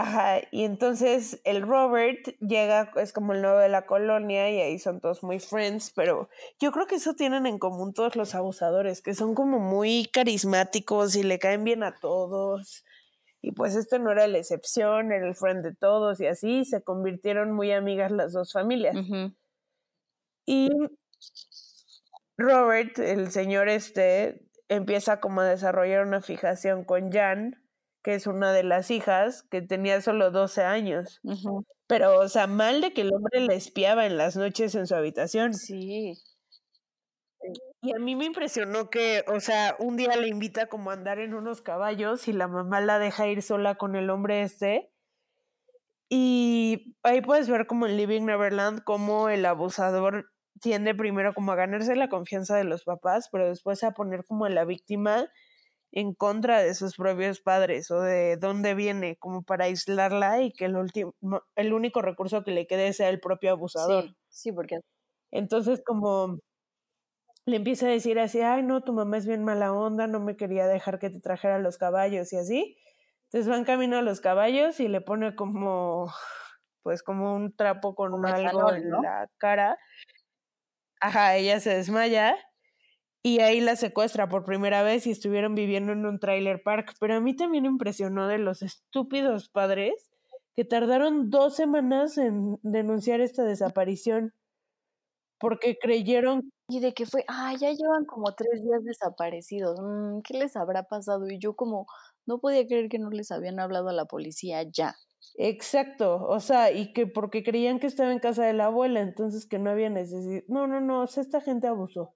Ajá, 0.00 0.42
y 0.52 0.62
entonces 0.62 1.40
el 1.42 1.62
Robert 1.62 2.24
llega, 2.38 2.92
es 2.94 3.12
como 3.12 3.32
el 3.32 3.42
nuevo 3.42 3.58
de 3.58 3.68
la 3.68 3.84
colonia 3.84 4.48
y 4.48 4.60
ahí 4.60 4.78
son 4.78 5.00
todos 5.00 5.24
muy 5.24 5.40
friends, 5.40 5.90
pero 5.90 6.28
yo 6.60 6.70
creo 6.70 6.86
que 6.86 6.94
eso 6.94 7.14
tienen 7.14 7.46
en 7.46 7.58
común 7.58 7.92
todos 7.92 8.14
los 8.14 8.36
abusadores, 8.36 9.02
que 9.02 9.14
son 9.14 9.34
como 9.34 9.58
muy 9.58 10.08
carismáticos 10.12 11.16
y 11.16 11.24
le 11.24 11.40
caen 11.40 11.64
bien 11.64 11.82
a 11.82 11.96
todos. 11.96 12.84
Y 13.42 13.50
pues 13.50 13.74
esto 13.74 13.98
no 13.98 14.12
era 14.12 14.28
la 14.28 14.38
excepción, 14.38 15.10
era 15.10 15.26
el 15.26 15.34
friend 15.34 15.64
de 15.64 15.74
todos 15.74 16.20
y 16.20 16.26
así 16.26 16.64
se 16.64 16.80
convirtieron 16.80 17.50
muy 17.50 17.72
amigas 17.72 18.12
las 18.12 18.32
dos 18.32 18.52
familias. 18.52 18.94
Y 20.46 20.70
Robert, 22.36 23.00
el 23.00 23.32
señor 23.32 23.68
este, 23.68 24.46
empieza 24.68 25.18
como 25.18 25.40
a 25.40 25.46
desarrollar 25.46 26.06
una 26.06 26.20
fijación 26.20 26.84
con 26.84 27.10
Jan, 27.10 27.60
que 28.08 28.14
es 28.14 28.26
una 28.26 28.54
de 28.54 28.62
las 28.62 28.90
hijas, 28.90 29.42
que 29.50 29.60
tenía 29.60 30.00
solo 30.00 30.30
12 30.30 30.62
años. 30.62 31.20
Pero, 31.86 32.20
o 32.20 32.28
sea, 32.30 32.46
mal 32.46 32.80
de 32.80 32.94
que 32.94 33.02
el 33.02 33.12
hombre 33.12 33.40
la 33.40 33.52
espiaba 33.52 34.06
en 34.06 34.16
las 34.16 34.34
noches 34.34 34.74
en 34.76 34.86
su 34.86 34.94
habitación. 34.94 35.52
Sí. 35.52 36.14
Y 37.82 37.94
a 37.94 37.98
mí 37.98 38.16
me 38.16 38.24
impresionó 38.24 38.88
que, 38.88 39.26
o 39.26 39.40
sea, 39.40 39.76
un 39.78 39.98
día 39.98 40.16
le 40.16 40.26
invita 40.26 40.68
como 40.68 40.88
a 40.88 40.94
andar 40.94 41.18
en 41.18 41.34
unos 41.34 41.60
caballos 41.60 42.28
y 42.28 42.32
la 42.32 42.48
mamá 42.48 42.80
la 42.80 42.98
deja 42.98 43.26
ir 43.26 43.42
sola 43.42 43.74
con 43.74 43.94
el 43.94 44.08
hombre 44.08 44.40
este. 44.40 44.90
Y 46.08 46.96
ahí 47.02 47.20
puedes 47.20 47.50
ver 47.50 47.66
como 47.66 47.84
en 47.84 47.98
Living 47.98 48.22
Neverland 48.22 48.84
cómo 48.84 49.28
el 49.28 49.44
abusador 49.44 50.30
tiende 50.62 50.94
primero 50.94 51.34
como 51.34 51.52
a 51.52 51.56
ganarse 51.56 51.94
la 51.94 52.08
confianza 52.08 52.56
de 52.56 52.64
los 52.64 52.84
papás, 52.84 53.28
pero 53.30 53.46
después 53.46 53.84
a 53.84 53.90
poner 53.90 54.24
como 54.24 54.46
a 54.46 54.48
la 54.48 54.64
víctima 54.64 55.28
en 55.92 56.14
contra 56.14 56.60
de 56.62 56.74
sus 56.74 56.96
propios 56.96 57.40
padres 57.40 57.90
o 57.90 58.00
de 58.00 58.36
dónde 58.36 58.74
viene, 58.74 59.16
como 59.16 59.42
para 59.42 59.66
aislarla 59.66 60.42
y 60.42 60.52
que 60.52 60.66
el, 60.66 60.76
último, 60.76 61.14
el 61.56 61.72
único 61.72 62.02
recurso 62.02 62.44
que 62.44 62.50
le 62.50 62.66
quede 62.66 62.92
sea 62.92 63.08
el 63.08 63.20
propio 63.20 63.52
abusador. 63.52 64.04
Sí, 64.04 64.16
sí, 64.28 64.52
porque... 64.52 64.80
Entonces 65.30 65.82
como 65.84 66.38
le 67.44 67.56
empieza 67.56 67.86
a 67.86 67.90
decir 67.90 68.18
así, 68.18 68.40
ay 68.40 68.62
no, 68.62 68.82
tu 68.82 68.92
mamá 68.92 69.16
es 69.16 69.26
bien 69.26 69.44
mala 69.44 69.72
onda, 69.72 70.06
no 70.06 70.20
me 70.20 70.36
quería 70.36 70.66
dejar 70.66 70.98
que 70.98 71.10
te 71.10 71.20
trajera 71.20 71.58
los 71.58 71.78
caballos 71.78 72.32
y 72.32 72.36
así. 72.36 72.78
Entonces 73.24 73.48
van 73.48 73.64
camino 73.64 73.96
a 73.96 74.02
los 74.02 74.20
caballos 74.20 74.80
y 74.80 74.88
le 74.88 75.00
pone 75.00 75.34
como, 75.34 76.12
pues 76.82 77.02
como 77.02 77.34
un 77.34 77.54
trapo 77.54 77.94
con 77.94 78.24
algo 78.24 78.72
en 78.72 78.90
la 78.90 79.28
cara. 79.38 79.78
Ajá, 81.00 81.36
ella 81.36 81.60
se 81.60 81.74
desmaya 81.74 82.36
y 83.28 83.40
ahí 83.40 83.60
la 83.60 83.76
secuestra 83.76 84.28
por 84.28 84.44
primera 84.44 84.82
vez 84.82 85.06
y 85.06 85.10
estuvieron 85.10 85.54
viviendo 85.54 85.92
en 85.92 86.06
un 86.06 86.18
trailer 86.18 86.62
park. 86.62 86.94
Pero 86.98 87.14
a 87.14 87.20
mí 87.20 87.36
también 87.36 87.66
impresionó 87.66 88.26
de 88.26 88.38
los 88.38 88.62
estúpidos 88.62 89.50
padres 89.50 90.08
que 90.56 90.64
tardaron 90.64 91.28
dos 91.28 91.54
semanas 91.54 92.16
en 92.16 92.58
denunciar 92.62 93.20
esta 93.20 93.44
desaparición 93.44 94.32
porque 95.38 95.76
creyeron... 95.78 96.50
Y 96.70 96.80
de 96.80 96.94
que 96.94 97.06
fue, 97.06 97.24
ah, 97.28 97.54
ya 97.58 97.70
llevan 97.70 98.04
como 98.06 98.34
tres 98.34 98.62
días 98.62 98.84
desaparecidos, 98.84 99.78
mm, 99.80 100.20
¿qué 100.22 100.38
les 100.38 100.56
habrá 100.56 100.84
pasado? 100.84 101.26
Y 101.30 101.38
yo 101.38 101.54
como 101.54 101.86
no 102.26 102.40
podía 102.40 102.66
creer 102.66 102.88
que 102.88 102.98
no 102.98 103.10
les 103.10 103.30
habían 103.30 103.60
hablado 103.60 103.88
a 103.88 103.92
la 103.94 104.04
policía 104.06 104.62
ya. 104.62 104.94
Exacto, 105.36 106.26
o 106.26 106.40
sea, 106.40 106.72
y 106.72 106.92
que 106.92 107.06
porque 107.06 107.42
creían 107.42 107.78
que 107.78 107.86
estaba 107.86 108.12
en 108.12 108.18
casa 108.18 108.44
de 108.44 108.52
la 108.52 108.66
abuela, 108.66 109.00
entonces 109.00 109.46
que 109.46 109.58
no 109.58 109.70
había 109.70 109.90
necesidad. 109.90 110.42
No, 110.48 110.66
no, 110.66 110.80
no, 110.80 111.02
o 111.02 111.06
sea, 111.06 111.22
esta 111.22 111.40
gente 111.40 111.66
abusó. 111.68 112.14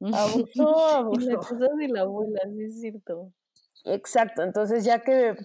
Abusó, 0.00 0.88
abusó. 0.88 1.20
y 1.20 1.24
la 1.26 1.36
cosa 1.36 1.66
de 1.76 1.88
la 1.88 2.00
abuela, 2.02 2.40
sí 2.50 2.64
es 2.64 2.80
cierto. 2.80 3.32
Exacto, 3.84 4.42
entonces 4.42 4.84
ya 4.84 5.00
que 5.02 5.36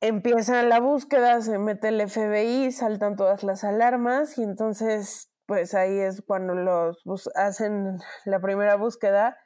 empieza 0.00 0.62
la 0.62 0.80
búsqueda, 0.80 1.40
se 1.40 1.58
mete 1.58 1.88
el 1.88 2.00
FBI, 2.00 2.70
saltan 2.72 3.16
todas 3.16 3.42
las 3.42 3.64
alarmas 3.64 4.38
y 4.38 4.42
entonces 4.42 5.30
pues 5.46 5.72
ahí 5.74 5.98
es 5.98 6.22
cuando 6.26 6.54
los 6.54 7.30
hacen 7.34 7.98
la 8.26 8.38
primera 8.38 8.76
búsqueda 8.76 9.38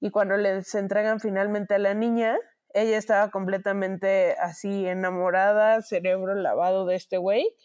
y 0.00 0.10
cuando 0.10 0.36
les 0.36 0.74
entregan 0.74 1.18
finalmente 1.18 1.74
a 1.74 1.78
la 1.78 1.94
niña, 1.94 2.36
ella 2.74 2.98
estaba 2.98 3.30
completamente 3.30 4.36
así 4.38 4.86
enamorada, 4.86 5.80
cerebro 5.80 6.34
lavado 6.34 6.84
de 6.84 6.96
este 6.96 7.16
güey 7.16 7.56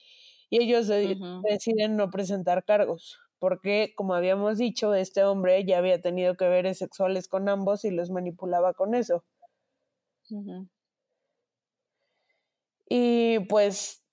y 0.49 0.63
ellos 0.63 0.87
deciden 0.87 1.97
no 1.97 2.09
presentar 2.09 2.63
cargos 2.63 3.19
porque 3.41 3.93
como 3.95 4.13
habíamos 4.13 4.59
dicho, 4.59 4.93
este 4.93 5.23
hombre 5.23 5.65
ya 5.65 5.79
había 5.79 5.99
tenido 5.99 6.37
que 6.37 6.47
veres 6.47 6.77
sexuales 6.77 7.27
con 7.27 7.49
ambos 7.49 7.83
y 7.85 7.89
los 7.89 8.11
manipulaba 8.11 8.75
con 8.75 8.93
eso. 8.93 9.25
Y 12.87 13.39
pues 13.49 14.03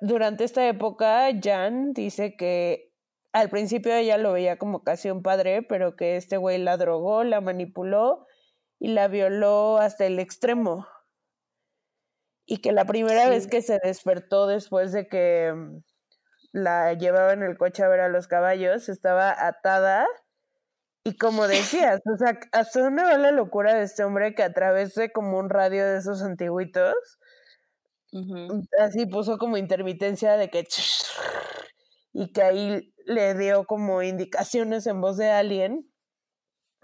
durante 0.00 0.42
esta 0.42 0.66
época, 0.68 1.28
Jan 1.40 1.92
dice 1.92 2.34
que 2.36 2.92
al 3.32 3.48
principio 3.48 3.94
ella 3.94 4.18
lo 4.18 4.32
veía 4.32 4.58
como 4.58 4.82
casi 4.82 5.08
un 5.08 5.22
padre, 5.22 5.62
pero 5.62 5.94
que 5.94 6.16
este 6.16 6.36
güey 6.36 6.58
la 6.58 6.76
drogó, 6.76 7.22
la 7.22 7.40
manipuló 7.40 8.26
y 8.80 8.88
la 8.88 9.06
violó 9.06 9.78
hasta 9.78 10.04
el 10.04 10.18
extremo. 10.18 10.84
Y 12.44 12.56
que 12.56 12.72
la 12.72 12.86
primera 12.86 13.28
vez 13.28 13.46
que 13.46 13.62
se 13.62 13.78
despertó 13.84 14.48
después 14.48 14.90
de 14.90 15.06
que 15.06 15.54
la 16.52 16.94
llevaba 16.94 17.32
en 17.32 17.42
el 17.42 17.56
coche 17.56 17.82
a 17.82 17.88
ver 17.88 18.00
a 18.00 18.08
los 18.08 18.26
caballos, 18.28 18.88
estaba 18.88 19.34
atada. 19.46 20.06
Y 21.04 21.16
como 21.16 21.46
decías, 21.46 22.00
o 22.04 22.16
sea, 22.16 22.38
hasta 22.52 22.80
dónde 22.80 23.02
va 23.02 23.16
la 23.16 23.30
locura 23.30 23.74
de 23.74 23.84
este 23.84 24.04
hombre 24.04 24.34
que 24.34 24.42
a 24.42 24.52
través 24.52 24.94
de 24.94 25.10
como 25.10 25.38
un 25.38 25.48
radio 25.48 25.86
de 25.86 25.98
esos 25.98 26.22
antiguitos, 26.22 26.94
así 28.78 29.06
puso 29.06 29.38
como 29.38 29.56
intermitencia 29.56 30.36
de 30.36 30.50
que 30.50 30.66
y 32.12 32.32
que 32.32 32.42
ahí 32.42 32.94
le 33.06 33.34
dio 33.34 33.64
como 33.64 34.02
indicaciones 34.02 34.86
en 34.86 35.00
voz 35.00 35.16
de 35.16 35.30
alien, 35.30 35.90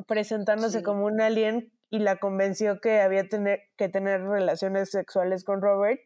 presentándose 0.06 0.83
como 0.83 1.06
un 1.06 1.21
alien 1.21 1.73
y 1.90 1.99
la 1.99 2.16
convenció 2.16 2.80
que 2.80 3.00
había 3.00 3.28
tener, 3.28 3.61
que 3.76 3.88
tener 3.88 4.23
relaciones 4.23 4.90
sexuales 4.90 5.44
con 5.44 5.61
Robert 5.61 6.00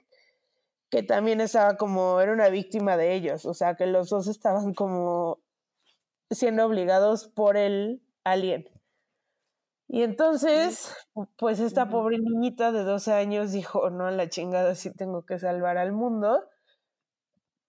que 0.91 1.03
también 1.03 1.41
estaba 1.41 1.77
como, 1.77 2.21
era 2.21 2.33
una 2.33 2.49
víctima 2.49 2.97
de 2.97 3.15
ellos, 3.15 3.45
o 3.45 3.55
sea, 3.55 3.75
que 3.75 3.87
los 3.87 4.09
dos 4.09 4.27
estaban 4.27 4.75
como 4.75 5.41
siendo 6.31 6.67
obligados 6.67 7.29
por 7.29 7.57
el 7.57 8.03
alien. 8.25 8.69
Y 9.91 10.03
entonces, 10.03 10.95
pues 11.37 11.61
esta 11.61 11.89
pobre 11.89 12.19
niñita 12.19 12.73
de 12.73 12.85
12 12.85 13.13
años 13.13 13.53
dijo, 13.53 13.89
no, 13.89 14.07
a 14.07 14.11
la 14.11 14.29
chingada, 14.29 14.75
sí 14.75 14.93
tengo 14.93 15.25
que 15.25 15.39
salvar 15.39 15.79
al 15.79 15.93
mundo. 15.93 16.45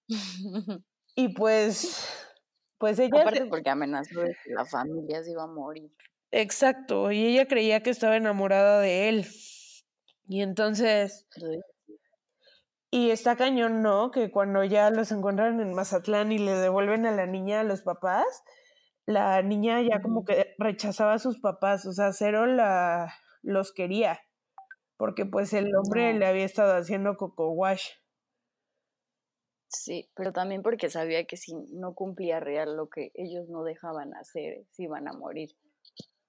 y 1.15 1.29
pues, 1.29 2.05
pues 2.77 2.99
ella... 2.99 3.21
Aparte 3.21 3.45
porque 3.45 3.69
amenazó 3.69 4.19
de 4.19 4.35
que 4.43 4.51
la 4.51 4.65
familia 4.65 5.23
se 5.23 5.31
iba 5.31 5.43
a 5.43 5.47
morir. 5.47 5.89
Exacto, 6.31 7.11
y 7.11 7.25
ella 7.25 7.47
creía 7.47 7.81
que 7.81 7.89
estaba 7.89 8.17
enamorada 8.17 8.81
de 8.81 9.09
él. 9.09 9.25
Y 10.27 10.41
entonces, 10.41 11.25
y 12.91 13.11
está 13.11 13.35
cañón, 13.35 13.81
¿no? 13.81 14.11
Que 14.11 14.31
cuando 14.31 14.63
ya 14.63 14.89
los 14.89 15.11
encuentran 15.11 15.59
en 15.59 15.73
Mazatlán 15.73 16.31
y 16.31 16.39
le 16.39 16.53
devuelven 16.53 17.05
a 17.05 17.11
la 17.11 17.25
niña 17.27 17.59
a 17.59 17.63
los 17.63 17.81
papás, 17.81 18.25
la 19.05 19.41
niña 19.41 19.81
ya 19.81 20.01
como 20.01 20.23
que 20.25 20.55
rechazaba 20.57 21.13
a 21.13 21.19
sus 21.19 21.39
papás, 21.39 21.85
o 21.85 21.93
sea, 21.93 22.13
cero 22.13 22.45
la, 22.45 23.13
los 23.41 23.73
quería, 23.73 24.19
porque 24.97 25.25
pues 25.25 25.53
el 25.53 25.75
hombre 25.75 26.13
le 26.13 26.25
había 26.25 26.45
estado 26.45 26.75
haciendo 26.75 27.17
coco 27.17 27.51
wash. 27.51 27.87
Sí, 29.67 30.09
pero 30.15 30.33
también 30.33 30.63
porque 30.63 30.89
sabía 30.89 31.25
que 31.25 31.37
si 31.37 31.53
no 31.71 31.93
cumplía 31.93 32.39
real 32.39 32.75
lo 32.75 32.89
que 32.89 33.11
ellos 33.13 33.47
no 33.49 33.63
dejaban 33.63 34.15
hacer, 34.15 34.65
se 34.71 34.83
iban 34.83 35.07
a 35.07 35.13
morir. 35.13 35.49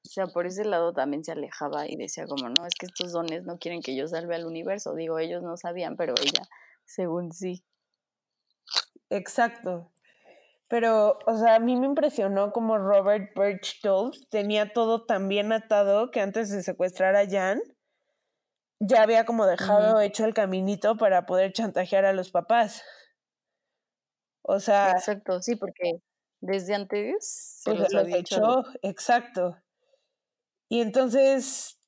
O 0.05 0.09
sea, 0.09 0.27
por 0.27 0.47
ese 0.47 0.65
lado 0.65 0.93
también 0.93 1.25
se 1.25 1.33
alejaba 1.33 1.89
y 1.89 1.97
decía 1.97 2.27
como, 2.27 2.49
no, 2.49 2.67
es 2.67 2.75
que 2.79 2.87
estos 2.87 3.13
dones 3.13 3.45
no 3.45 3.59
quieren 3.59 3.83
que 3.83 3.95
yo 3.95 4.09
salve 4.09 4.35
al 4.35 4.47
universo. 4.47 4.95
Digo, 4.95 5.19
ellos 5.19 5.43
no 5.43 5.57
sabían, 5.57 5.97
pero 5.97 6.15
ella, 6.21 6.49
según 6.85 7.33
sí. 7.33 7.63
Exacto. 9.11 9.93
Pero, 10.69 11.19
o 11.27 11.37
sea, 11.37 11.57
a 11.57 11.59
mí 11.59 11.77
me 11.77 11.87
impresionó 11.87 12.53
como 12.53 12.79
Robert 12.79 13.33
Birchtold 13.37 14.29
tenía 14.31 14.73
todo 14.73 15.05
tan 15.05 15.29
bien 15.29 15.53
atado 15.53 16.11
que 16.13 16.21
antes 16.21 16.49
de 16.51 16.63
secuestrar 16.63 17.17
a 17.17 17.29
Jan, 17.29 17.61
ya 18.79 19.03
había 19.03 19.25
como 19.25 19.47
dejado 19.47 20.01
hecho 20.01 20.25
el 20.25 20.33
caminito 20.33 20.97
para 20.97 21.27
poder 21.27 21.53
chantajear 21.53 22.05
a 22.05 22.13
los 22.13 22.31
papás. 22.31 22.83
O 24.43 24.61
sea. 24.61 24.93
Exacto, 24.93 25.43
sí, 25.43 25.57
porque 25.57 26.01
desde 26.41 26.75
antes 26.75 27.61
se 27.63 27.75
pues, 27.75 27.93
los, 27.93 28.03
había 28.03 28.19
hecho. 28.19 28.63
Exacto. 28.83 29.57
Y 30.71 30.81
entonces 30.81 31.79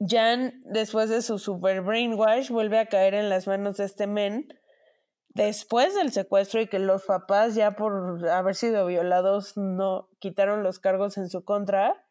Jan, 0.00 0.62
después 0.64 1.10
de 1.10 1.20
su 1.20 1.38
super 1.38 1.82
brainwash, 1.82 2.50
vuelve 2.50 2.78
a 2.78 2.86
caer 2.86 3.12
en 3.12 3.28
las 3.28 3.46
manos 3.46 3.76
de 3.76 3.84
este 3.84 4.06
men 4.06 4.48
después 5.28 5.94
del 5.94 6.12
secuestro 6.12 6.62
y 6.62 6.66
que 6.66 6.78
los 6.78 7.04
papás 7.04 7.54
ya 7.54 7.72
por 7.76 8.26
haber 8.30 8.54
sido 8.54 8.86
violados 8.86 9.56
no 9.56 10.08
quitaron 10.18 10.62
los 10.62 10.78
cargos 10.80 11.18
en 11.18 11.28
su 11.28 11.44
contra. 11.44 12.06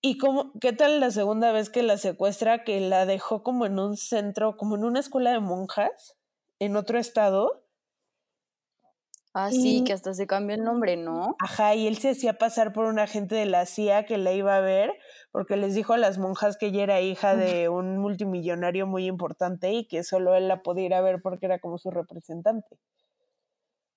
¿Y 0.00 0.18
cómo, 0.18 0.52
qué 0.60 0.72
tal 0.72 1.00
la 1.00 1.10
segunda 1.10 1.50
vez 1.50 1.70
que 1.70 1.82
la 1.82 1.98
secuestra 1.98 2.62
que 2.62 2.78
la 2.80 3.04
dejó 3.04 3.42
como 3.42 3.66
en 3.66 3.80
un 3.80 3.96
centro, 3.96 4.56
como 4.56 4.76
en 4.76 4.84
una 4.84 5.00
escuela 5.00 5.32
de 5.32 5.40
monjas 5.40 6.16
en 6.60 6.76
otro 6.76 6.98
estado? 7.00 7.63
Ah, 9.36 9.50
sí, 9.50 9.82
que 9.84 9.92
hasta 9.92 10.14
se 10.14 10.28
cambió 10.28 10.54
el 10.54 10.62
nombre, 10.62 10.96
¿no? 10.96 11.34
Ajá, 11.40 11.74
y 11.74 11.88
él 11.88 11.98
se 11.98 12.10
hacía 12.10 12.38
pasar 12.38 12.72
por 12.72 12.84
un 12.86 13.00
agente 13.00 13.34
de 13.34 13.46
la 13.46 13.66
CIA 13.66 14.06
que 14.06 14.16
la 14.16 14.32
iba 14.32 14.56
a 14.56 14.60
ver, 14.60 14.92
porque 15.32 15.56
les 15.56 15.74
dijo 15.74 15.92
a 15.92 15.98
las 15.98 16.18
monjas 16.18 16.56
que 16.56 16.66
ella 16.66 16.84
era 16.84 17.00
hija 17.00 17.34
de 17.34 17.68
un 17.68 17.98
multimillonario 17.98 18.86
muy 18.86 19.06
importante 19.06 19.72
y 19.72 19.88
que 19.88 20.04
solo 20.04 20.36
él 20.36 20.46
la 20.46 20.62
podía 20.62 20.86
ir 20.86 20.94
a 20.94 21.00
ver 21.00 21.20
porque 21.20 21.46
era 21.46 21.58
como 21.58 21.78
su 21.78 21.90
representante. 21.90 22.78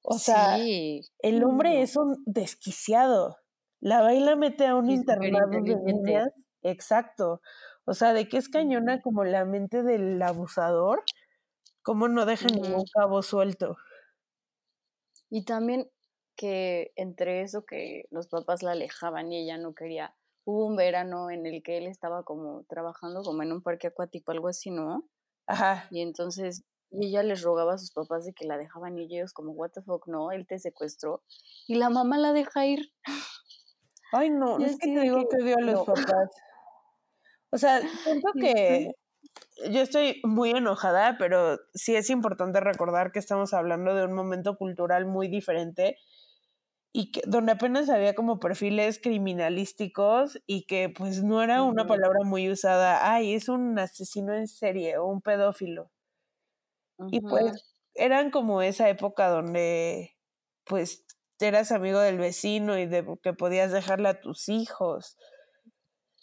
O 0.02 0.18
sea, 0.18 0.58
el 0.58 1.44
hombre 1.44 1.84
es 1.84 1.98
un 1.98 2.24
desquiciado. 2.26 3.38
La 3.80 4.02
baila 4.02 4.36
mete 4.36 4.66
a 4.66 4.76
un 4.76 4.90
internado 4.90 5.50
de 5.62 5.76
niñas. 5.76 6.30
Exacto. 6.64 7.42
O 7.86 7.94
sea, 7.94 8.14
de 8.14 8.28
que 8.28 8.38
es 8.38 8.50
cañona 8.50 9.02
como 9.02 9.24
la 9.24 9.46
mente 9.46 9.84
del 9.84 10.20
abusador, 10.22 11.04
cómo 11.84 12.08
no 12.08 12.26
deja 12.26 12.48
ningún 12.48 12.86
cabo 12.92 13.22
suelto. 13.22 13.78
Y 15.30 15.46
también 15.46 15.90
que 16.36 16.92
entre 16.96 17.42
eso 17.42 17.66
que 17.66 18.06
los 18.12 18.28
papás 18.28 18.64
la 18.64 18.72
alejaban 18.72 19.32
y 19.32 19.44
ella 19.44 19.58
no 19.58 19.74
quería, 19.74 20.16
hubo 20.46 20.66
un 20.66 20.76
verano 20.76 21.30
en 21.32 21.46
el 21.46 21.64
que 21.64 21.78
él 21.78 21.88
estaba 21.88 22.24
como 22.24 22.64
trabajando 22.70 23.24
como 23.24 23.44
en 23.44 23.52
un 23.52 23.62
parque 23.62 23.88
acuático, 23.88 24.32
algo 24.32 24.48
así, 24.48 24.72
¿no? 24.72 25.10
Ajá. 25.48 25.88
Y 25.92 26.02
entonces 26.02 26.64
y 26.90 27.08
ella 27.08 27.24
les 27.24 27.42
rogaba 27.42 27.74
a 27.74 27.78
sus 27.78 27.92
papás 27.92 28.26
de 28.26 28.34
que 28.34 28.46
la 28.46 28.58
dejaban 28.58 28.98
y 28.98 29.04
ellos 29.04 29.34
como, 29.34 29.52
what 29.52 29.72
the 29.72 29.82
fuck, 29.82 30.08
no, 30.08 30.32
él 30.32 30.48
te 30.48 30.60
secuestró. 30.60 31.22
Y 31.68 31.76
la 31.76 31.90
mamá 31.90 32.18
la 32.18 32.34
deja 32.34 32.66
ir. 32.66 32.94
Ay, 34.14 34.30
no, 34.30 34.58
es 34.60 34.78
que 34.80 34.94
te 34.94 35.02
digo 35.02 35.28
que, 35.28 35.44
dio 35.44 35.58
a 35.58 35.62
los 35.62 35.86
papás. 35.86 36.30
O 37.52 37.58
sea, 37.58 37.82
siento 38.04 38.32
que 38.40 38.92
yo 39.70 39.82
estoy 39.82 40.22
muy 40.24 40.52
enojada, 40.52 41.18
pero 41.18 41.60
sí 41.74 41.96
es 41.96 42.10
importante 42.10 42.60
recordar 42.60 43.12
que 43.12 43.20
estamos 43.20 43.54
hablando 43.54 43.96
de 43.96 44.06
un 44.06 44.14
momento 44.14 44.58
cultural 44.58 45.06
muy 45.06 45.28
diferente 45.28 45.98
y 46.94 47.12
que 47.12 47.22
donde 47.28 47.54
apenas 47.54 47.90
había 47.90 48.16
como 48.16 48.40
perfiles 48.40 49.00
criminalísticos 49.02 50.40
y 50.48 50.66
que 50.66 50.90
pues 50.90 51.24
no 51.24 51.44
era 51.44 51.64
una 51.64 51.86
palabra 51.88 52.20
muy 52.26 52.50
usada, 52.52 53.14
ay, 53.14 53.34
es 53.36 53.50
un 53.50 53.78
asesino 53.80 54.34
en 54.34 54.48
serie 54.48 54.98
o 54.98 55.06
un 55.08 55.22
pedófilo. 55.22 55.92
Y 57.12 57.22
pues 57.22 57.54
eran 57.94 58.32
como 58.32 58.62
esa 58.62 58.90
época 58.90 59.30
donde 59.30 60.18
pues 60.66 61.06
eras 61.40 61.72
amigo 61.72 62.00
del 62.00 62.18
vecino 62.18 62.78
y 62.78 62.86
de 62.86 63.06
que 63.24 63.34
podías 63.34 63.72
dejarle 63.72 64.10
a 64.10 64.20
tus 64.22 64.50
hijos. 64.50 65.18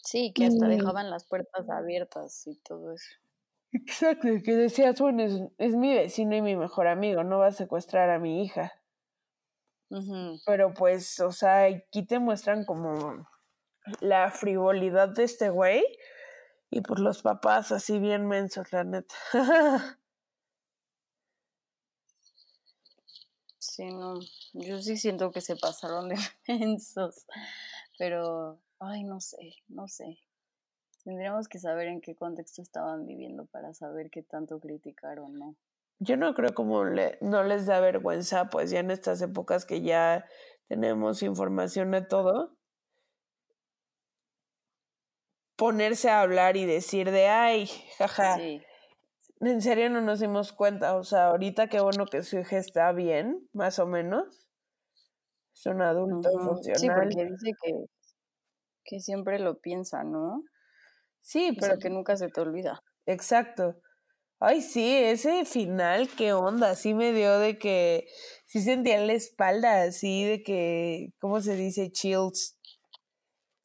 Sí, 0.05 0.31
que 0.33 0.45
hasta 0.45 0.69
dejaban 0.69 1.09
las 1.09 1.25
puertas 1.25 1.69
abiertas 1.69 2.47
y 2.47 2.55
todo 2.55 2.93
eso. 2.93 3.09
Exacto, 3.75 4.29
que 4.41 4.55
decías, 4.55 5.01
bueno, 5.01 5.23
es, 5.57 5.75
mi 5.75 5.93
vecino 5.93 6.33
y 6.33 6.41
mi 6.41 6.55
mejor 6.55 6.87
amigo, 6.87 7.25
no 7.25 7.39
va 7.39 7.47
a 7.47 7.51
secuestrar 7.51 8.09
a 8.09 8.19
mi 8.19 8.41
hija. 8.41 8.71
Pero 10.45 10.73
pues, 10.73 11.19
o 11.19 11.31
sea, 11.31 11.65
aquí 11.65 12.05
te 12.05 12.19
muestran 12.19 12.63
como 12.63 13.27
la 13.99 14.31
frivolidad 14.31 15.09
de 15.09 15.25
este 15.25 15.49
güey 15.49 15.83
y 16.69 16.79
por 16.81 16.95
pues, 16.95 16.99
los 17.01 17.21
papás 17.21 17.73
así 17.73 17.99
bien 17.99 18.27
mensos, 18.27 18.71
la 18.71 18.85
neta. 18.85 19.15
sí, 23.59 23.91
no, 23.91 24.19
yo 24.53 24.81
sí 24.81 24.95
siento 24.95 25.31
que 25.31 25.41
se 25.41 25.57
pasaron 25.57 26.07
de 26.07 26.15
mensos, 26.47 27.25
pero, 27.97 28.61
ay, 28.79 29.03
no 29.03 29.19
sé, 29.19 29.53
no 29.67 29.89
sé. 29.89 30.17
Tendríamos 31.05 31.47
que 31.47 31.59
saber 31.59 31.87
en 31.87 32.01
qué 32.01 32.15
contexto 32.15 32.63
estaban 32.63 33.05
viviendo 33.05 33.45
para 33.45 33.75
saber 33.75 34.09
qué 34.09 34.23
tanto 34.23 34.59
criticaron, 34.59 35.33
¿no? 35.33 35.55
Yo 35.99 36.17
no 36.17 36.33
creo 36.33 36.55
como 36.55 36.83
le, 36.83 37.19
no 37.21 37.43
les 37.43 37.67
da 37.67 37.79
vergüenza, 37.79 38.49
pues 38.49 38.71
ya 38.71 38.79
en 38.79 38.89
estas 38.89 39.21
épocas 39.21 39.67
que 39.67 39.81
ya 39.81 40.25
tenemos 40.67 41.21
información 41.21 41.91
de 41.91 42.01
todo, 42.01 42.57
ponerse 45.55 46.09
a 46.09 46.21
hablar 46.21 46.57
y 46.57 46.65
decir 46.65 47.11
de, 47.11 47.27
ay, 47.27 47.67
jaja, 47.99 48.39
en 49.41 49.61
serio 49.61 49.91
no 49.91 50.01
nos 50.01 50.19
dimos 50.19 50.53
cuenta, 50.53 50.97
o 50.97 51.03
sea, 51.03 51.27
ahorita 51.27 51.67
qué 51.67 51.81
bueno 51.81 52.07
que 52.07 52.23
su 52.23 52.39
hija 52.39 52.57
está 52.57 52.91
bien, 52.93 53.47
más 53.53 53.77
o 53.77 53.85
menos, 53.85 54.47
es 55.53 55.65
un 55.67 55.83
adulto 55.83 56.31
funcional. 56.31 56.79
Sí, 56.79 56.87
porque 56.89 57.29
dice 57.29 57.51
que, 57.61 57.85
que 58.83 58.99
siempre 58.99 59.37
lo 59.37 59.59
piensa, 59.59 60.03
¿no? 60.03 60.43
Sí, 61.25 61.57
pero 61.59 61.79
que 61.79 61.89
nunca 61.89 62.15
se 62.17 62.29
te 62.29 62.39
olvida. 62.39 62.83
Exacto. 63.07 63.75
Ay, 64.39 64.61
sí, 64.61 64.95
ese 64.95 65.43
final, 65.45 66.07
qué 66.15 66.33
onda, 66.33 66.75
sí 66.75 66.93
me 66.93 67.13
dio 67.13 67.39
de 67.39 67.57
que 67.57 68.07
sí 68.45 68.61
sentía 68.61 68.99
en 68.99 69.07
la 69.07 69.13
espalda, 69.13 69.81
así 69.81 70.23
de 70.23 70.43
que, 70.43 71.13
¿cómo 71.19 71.41
se 71.41 71.55
dice? 71.55 71.91
Chills. 71.91 72.59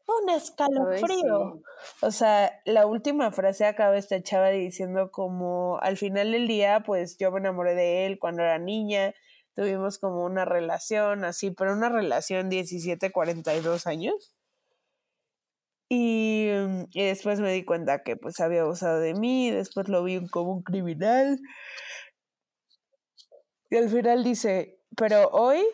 Un 0.07 0.31
escalofrío. 0.31 1.61
O 2.01 2.11
sea, 2.11 2.51
la 2.65 2.87
última 2.87 3.31
frase 3.31 3.67
acaba 3.67 3.99
esta 3.99 4.23
chava 4.23 4.49
diciendo 4.49 5.11
como, 5.11 5.79
al 5.83 5.99
final 5.99 6.33
del 6.33 6.49
día, 6.49 6.83
pues 6.87 7.19
yo 7.19 7.31
me 7.31 7.41
enamoré 7.41 7.75
de 7.75 8.07
él 8.07 8.19
cuando 8.19 8.43
era 8.43 8.59
niña, 8.59 9.13
tuvimos 9.55 9.99
como 9.99 10.25
una 10.25 10.47
relación 10.47 11.25
así, 11.25 11.51
pero 11.51 11.75
una 11.75 11.91
relación 11.91 12.49
17, 12.49 13.13
42 13.13 13.87
años. 13.87 14.35
Y, 15.93 16.49
mm, 16.53 16.85
y, 16.93 17.05
después 17.05 17.41
me 17.41 17.53
di 17.53 17.65
cuenta 17.65 18.05
que 18.05 18.17
pues 18.17 18.39
había 18.39 18.63
abusado 18.63 19.01
de 19.01 19.13
mí, 19.13 19.51
después 19.51 19.89
lo 19.89 20.05
vi 20.05 20.25
como 20.29 20.53
un 20.53 20.63
criminal. 20.63 21.41
Y 23.71 23.77
al 23.77 23.89
final 23.89 24.23
dice, 24.23 24.81
pero 24.97 25.29
hoy, 25.31 25.65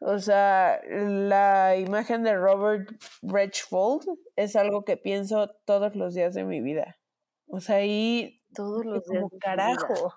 o 0.00 0.18
sea, 0.18 0.80
la 0.88 1.76
imagen 1.76 2.24
de 2.24 2.34
Robert 2.34 2.90
Bridgefold 3.22 4.06
es 4.34 4.56
algo 4.56 4.84
que 4.84 4.96
pienso 4.96 5.50
todos 5.64 5.94
los 5.94 6.14
días 6.14 6.34
de 6.34 6.42
mi 6.44 6.60
vida. 6.60 6.98
O 7.46 7.60
sea, 7.60 7.76
ahí 7.76 8.42
todos 8.54 8.84
los 8.84 9.04
días 9.06 9.22
como 9.22 9.38
carajo. 9.38 10.14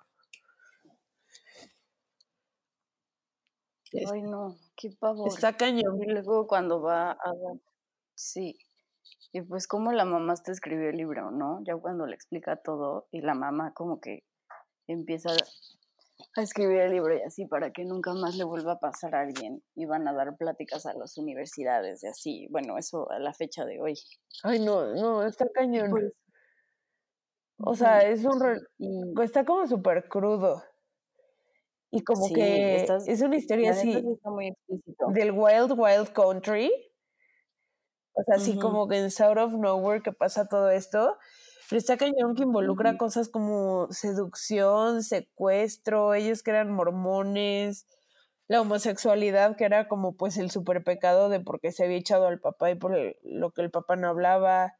Ay, 4.11 4.23
no, 4.23 4.55
qué 4.75 4.89
pavor. 4.99 5.27
Está 5.27 5.55
cañón. 5.55 6.01
Y 6.01 6.07
luego 6.07 6.47
cuando 6.47 6.81
va 6.81 7.11
a... 7.11 7.33
Sí, 8.15 8.57
y 9.31 9.41
pues 9.41 9.67
como 9.67 9.91
la 9.91 10.05
mamá 10.05 10.35
te 10.35 10.51
escribió 10.51 10.89
el 10.89 10.97
libro, 10.97 11.31
¿no? 11.31 11.61
Ya 11.63 11.75
cuando 11.75 12.05
le 12.05 12.15
explica 12.15 12.57
todo 12.57 13.07
y 13.11 13.21
la 13.21 13.33
mamá 13.33 13.73
como 13.73 13.99
que 13.99 14.23
empieza 14.87 15.31
a 16.35 16.41
escribir 16.41 16.77
el 16.81 16.91
libro 16.91 17.15
y 17.15 17.21
así 17.21 17.45
para 17.45 17.71
que 17.71 17.85
nunca 17.85 18.13
más 18.13 18.35
le 18.35 18.43
vuelva 18.43 18.73
a 18.73 18.79
pasar 18.79 19.15
a 19.15 19.21
alguien 19.21 19.63
y 19.75 19.85
van 19.85 20.07
a 20.07 20.13
dar 20.13 20.35
pláticas 20.37 20.85
a 20.85 20.93
las 20.93 21.17
universidades 21.17 22.03
y 22.03 22.07
así, 22.07 22.47
bueno, 22.51 22.77
eso 22.77 23.09
a 23.11 23.19
la 23.19 23.33
fecha 23.33 23.65
de 23.65 23.79
hoy. 23.79 23.95
Ay, 24.43 24.59
no, 24.59 24.93
no, 24.93 25.25
está 25.25 25.45
cañón. 25.53 25.91
Pues 25.91 26.13
o 27.57 27.75
sea, 27.75 28.01
es 28.01 28.25
un... 28.25 28.59
Está 29.21 29.45
como 29.45 29.67
súper 29.67 30.07
crudo. 30.07 30.63
Y 31.91 32.03
como 32.03 32.27
que 32.33 32.85
es 33.05 33.21
una 33.21 33.35
historia 33.35 33.71
así 33.71 33.93
del 33.93 35.31
Wild 35.31 35.73
Wild 35.77 36.11
Country 36.11 36.71
o 38.13 38.23
sea, 38.23 38.35
así 38.35 38.57
como 38.57 38.87
que 38.87 38.97
en 38.99 39.11
South 39.11 39.37
of 39.37 39.53
Nowhere 39.53 40.01
que 40.03 40.11
pasa 40.13 40.47
todo 40.47 40.69
esto. 40.69 41.17
Pero 41.69 41.79
está 41.79 41.97
cañón 41.97 42.35
que 42.35 42.43
involucra 42.43 42.97
cosas 42.97 43.29
como 43.29 43.87
seducción, 43.91 45.03
secuestro, 45.03 46.13
ellos 46.13 46.43
que 46.43 46.51
eran 46.51 46.71
mormones, 46.71 47.87
la 48.47 48.61
homosexualidad 48.61 49.55
que 49.57 49.65
era 49.65 49.87
como 49.87 50.15
pues 50.15 50.37
el 50.37 50.51
super 50.51 50.83
pecado 50.83 51.29
de 51.29 51.39
porque 51.39 51.71
se 51.71 51.85
había 51.85 51.97
echado 51.97 52.27
al 52.27 52.39
papá 52.39 52.71
y 52.71 52.75
por 52.75 52.95
lo 53.23 53.51
que 53.51 53.61
el 53.61 53.71
papá 53.71 53.95
no 53.95 54.09
hablaba. 54.09 54.73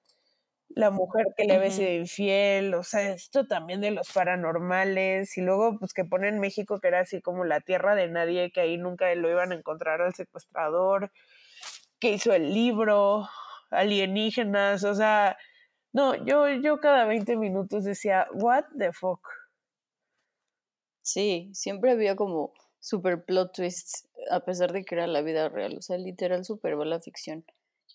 la 0.76 0.92
mujer 0.92 1.28
que 1.38 1.46
le 1.46 1.56
había 1.56 1.72
sido 1.72 1.92
infiel, 1.92 2.74
o 2.74 2.84
sea, 2.84 3.12
esto 3.12 3.46
también 3.48 3.82
de 3.82 3.92
los 3.92 4.12
paranormales, 4.12 5.38
y 5.38 5.42
luego 5.42 5.78
pues 5.80 5.94
que 5.94 6.06
pone 6.06 6.28
en 6.30 6.40
México 6.40 6.80
que 6.80 6.88
era 6.88 7.02
así 7.02 7.22
como 7.22 7.46
la 7.46 7.62
tierra 7.62 7.96
de 7.96 8.08
nadie, 8.10 8.52
que 8.52 8.62
ahí 8.62 8.78
nunca 8.78 9.14
lo 9.16 9.30
iban 9.30 9.52
a 9.52 9.56
encontrar 9.56 10.02
al 10.02 10.14
secuestrador, 10.16 11.12
que 12.04 12.12
hizo 12.12 12.34
el 12.34 12.54
libro, 12.54 13.30
alienígenas, 13.72 14.84
o 14.84 14.94
sea, 14.94 15.38
no, 15.94 16.16
yo, 16.26 16.50
yo 16.50 16.82
cada 16.82 17.06
20 17.06 17.38
minutos 17.38 17.86
decía, 17.86 18.28
what 18.34 18.66
the 18.78 18.92
fuck. 18.92 19.26
Sí, 21.02 21.50
siempre 21.54 21.92
había 21.92 22.18
como 22.18 22.52
super 22.82 23.24
plot 23.24 23.54
twists, 23.54 24.10
a 24.30 24.42
pesar 24.42 24.74
de 24.74 24.84
que 24.84 24.96
era 24.96 25.08
la 25.08 25.22
vida 25.22 25.48
real, 25.48 25.78
o 25.78 25.82
sea, 25.82 25.98
literal 25.98 26.44
superó 26.44 26.84
la 26.84 27.00
ficción. 27.00 27.46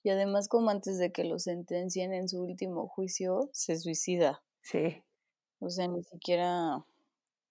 Y 0.03 0.09
además, 0.09 0.49
como 0.49 0.71
antes 0.71 0.97
de 0.97 1.13
que 1.13 1.25
lo 1.25 1.39
sentencien 1.39 2.15
en 2.15 2.31
su 2.31 2.43
último 2.43 2.89
juicio, 2.89 3.51
se 3.53 3.77
suicida. 3.77 4.43
Sí. 4.63 5.03
O 5.59 5.69
sea, 5.69 5.87
ni 5.87 6.03
siquiera 6.03 6.83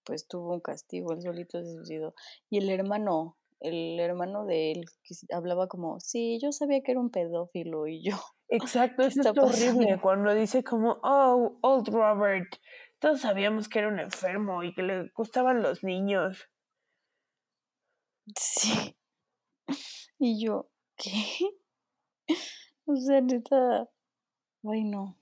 pues 0.04 0.26
tuvo 0.28 0.54
un 0.54 0.62
castigo, 0.62 1.14
él 1.14 1.22
solito 1.22 1.62
se 1.62 1.72
suicidó. 1.72 2.16
Y 2.50 2.58
el 2.58 2.70
hermano, 2.72 3.38
el 3.60 4.00
hermano 4.00 4.46
de 4.46 4.72
él, 4.72 4.86
que 5.04 5.16
hablaba 5.34 5.68
como, 5.68 6.00
sí, 6.00 6.40
yo 6.42 6.52
sabía 6.52 6.82
que 6.82 6.92
era 6.92 7.02
un 7.02 7.12
pedófilo 7.12 7.88
y 7.88 8.04
yo. 8.04 8.18
Exacto, 8.50 9.04
eso 9.08 9.22
es 9.22 9.38
horrible 9.38 10.00
cuando 10.02 10.34
dice 10.34 10.64
como, 10.64 11.00
oh, 11.04 11.58
old 11.62 11.88
Robert, 11.90 12.48
todos 13.00 13.22
sabíamos 13.22 13.70
que 13.70 13.80
era 13.80 13.90
un 13.90 14.00
enfermo 14.00 14.64
y 14.64 14.74
que 14.74 14.84
le 14.84 15.10
gustaban 15.16 15.62
los 15.62 15.84
niños. 15.84 16.50
Sí. 18.36 18.96
Y 20.20 20.44
yo, 20.44 20.70
¿qué? 20.98 21.12
O 22.88 22.96
sea, 22.96 23.22
neta. 23.22 23.88
Ay, 24.64 24.84
no. 24.86 25.20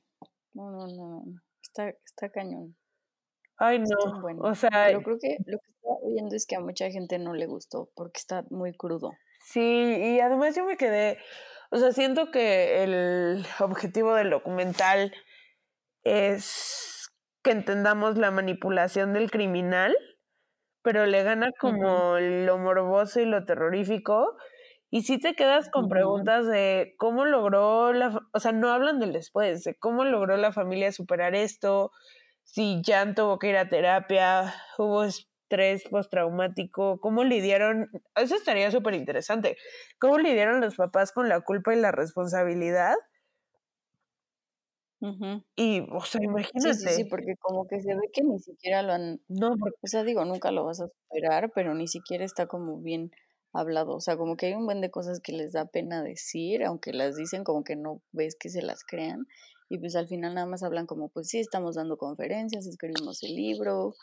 No, 0.54 0.72
no, 0.72 0.88
no, 0.88 1.24
no. 1.26 1.42
Está, 1.62 1.90
está 1.90 2.30
cañón. 2.30 2.78
Ay, 3.58 3.80
no. 3.80 4.40
O 4.40 4.56
sea. 4.56 4.70
Pero 4.88 5.02
creo 5.02 5.18
que 5.20 5.38
lo 5.46 5.58
que 5.60 5.72
estaba 5.72 5.96
viendo 6.08 6.36
es 6.36 6.46
que 6.46 6.56
a 6.56 6.60
mucha 6.60 6.90
gente 6.90 7.20
no 7.20 7.34
le 7.34 7.46
gustó 7.46 7.90
porque 7.96 8.20
está 8.20 8.44
muy 8.50 8.74
crudo. 8.74 9.12
Sí, 9.42 9.62
y 9.62 10.20
además 10.20 10.56
yo 10.56 10.66
me 10.66 10.78
quedé. 10.78 11.18
O 11.72 11.78
sea, 11.78 11.92
siento 11.92 12.32
que 12.32 12.84
el 12.84 13.46
objetivo 13.60 14.14
del 14.16 14.30
documental 14.30 15.14
es 16.04 17.12
que 17.44 17.52
entendamos 17.52 18.18
la 18.18 18.32
manipulación 18.32 19.14
del 19.14 19.32
criminal, 19.32 19.96
pero 20.82 21.06
le 21.06 21.24
gana 21.24 21.50
como 21.60 22.18
lo 22.20 22.58
morboso 22.58 23.20
y 23.20 23.26
lo 23.26 23.46
terrorífico 23.46 24.36
y 24.96 25.02
si 25.02 25.20
te 25.20 25.36
quedas 25.36 25.70
con 25.70 25.90
preguntas 25.90 26.48
de 26.48 26.96
cómo 26.98 27.26
logró 27.26 27.92
la, 27.92 28.22
o 28.32 28.40
sea, 28.40 28.54
no 28.54 28.72
hablan 28.72 29.00
del 29.00 29.12
después, 29.12 29.64
de 29.66 29.76
cómo 29.76 30.06
logró 30.06 30.38
la 30.38 30.54
familia 30.54 30.92
superar 30.94 31.36
esto, 31.36 31.92
si 32.46 32.82
Jan 32.86 33.16
tuvo 33.16 33.38
que 33.38 33.50
ir 33.50 33.58
a 33.58 33.68
terapia, 33.68 34.54
hubo 34.78 35.04
estrés 35.04 35.84
postraumático, 35.90 37.00
cómo 37.02 37.24
lidiaron, 37.24 37.90
eso 38.16 38.36
estaría 38.36 38.72
súper 38.72 38.94
interesante, 38.94 39.58
cómo 40.00 40.18
lidiaron 40.18 40.62
los 40.62 40.76
papás 40.76 41.12
con 41.12 41.28
la 41.28 41.42
culpa 41.42 41.74
y 41.74 41.80
la 41.80 41.92
responsabilidad. 41.92 42.96
Y, 45.56 45.82
o 45.92 46.02
sea, 46.02 46.22
imagínate. 46.24 46.74
Sí, 46.74 46.88
sí, 46.88 46.96
sí, 46.96 47.04
porque 47.06 47.36
como 47.40 47.68
que 47.68 47.80
se 47.82 47.94
ve 47.94 48.10
que 48.12 48.24
ni 48.24 48.40
siquiera 48.40 48.82
lo 48.82 48.94
han. 48.94 49.22
No, 49.28 49.56
porque... 49.60 49.78
O 49.84 49.88
sea, 49.88 50.04
digo, 50.04 50.26
nunca 50.26 50.52
lo 50.52 50.66
vas 50.66 50.82
a 50.82 50.88
superar, 50.88 51.52
pero 51.54 51.76
ni 51.76 51.88
siquiera 51.88 52.26
está 52.26 52.48
como 52.48 52.80
bien 52.80 53.12
hablado. 53.54 53.96
O 53.96 54.00
sea, 54.00 54.18
como 54.18 54.36
que 54.36 54.48
hay 54.48 54.54
un 54.54 54.66
buen 54.66 54.82
de 54.82 54.90
cosas 54.90 55.20
que 55.20 55.32
les 55.34 55.52
da 55.52 55.66
pena 55.66 56.02
decir, 56.02 56.64
aunque 56.64 56.92
las 56.92 57.16
dicen 57.18 57.44
como 57.44 57.64
que 57.64 57.76
no 57.76 58.02
ves 58.14 58.36
que 58.40 58.50
se 58.50 58.64
las 58.64 58.84
crean. 58.84 59.28
Y 59.70 59.80
pues 59.80 59.96
al 59.96 60.08
final 60.08 60.36
nada 60.36 60.48
más 60.48 60.64
hablan 60.64 60.86
como, 60.86 61.10
pues 61.10 61.28
sí, 61.30 61.40
estamos 61.40 61.76
dando 61.76 61.98
conferencias, 61.98 62.68
escribimos 62.68 63.24
el 63.24 63.36
libro, 63.36 63.96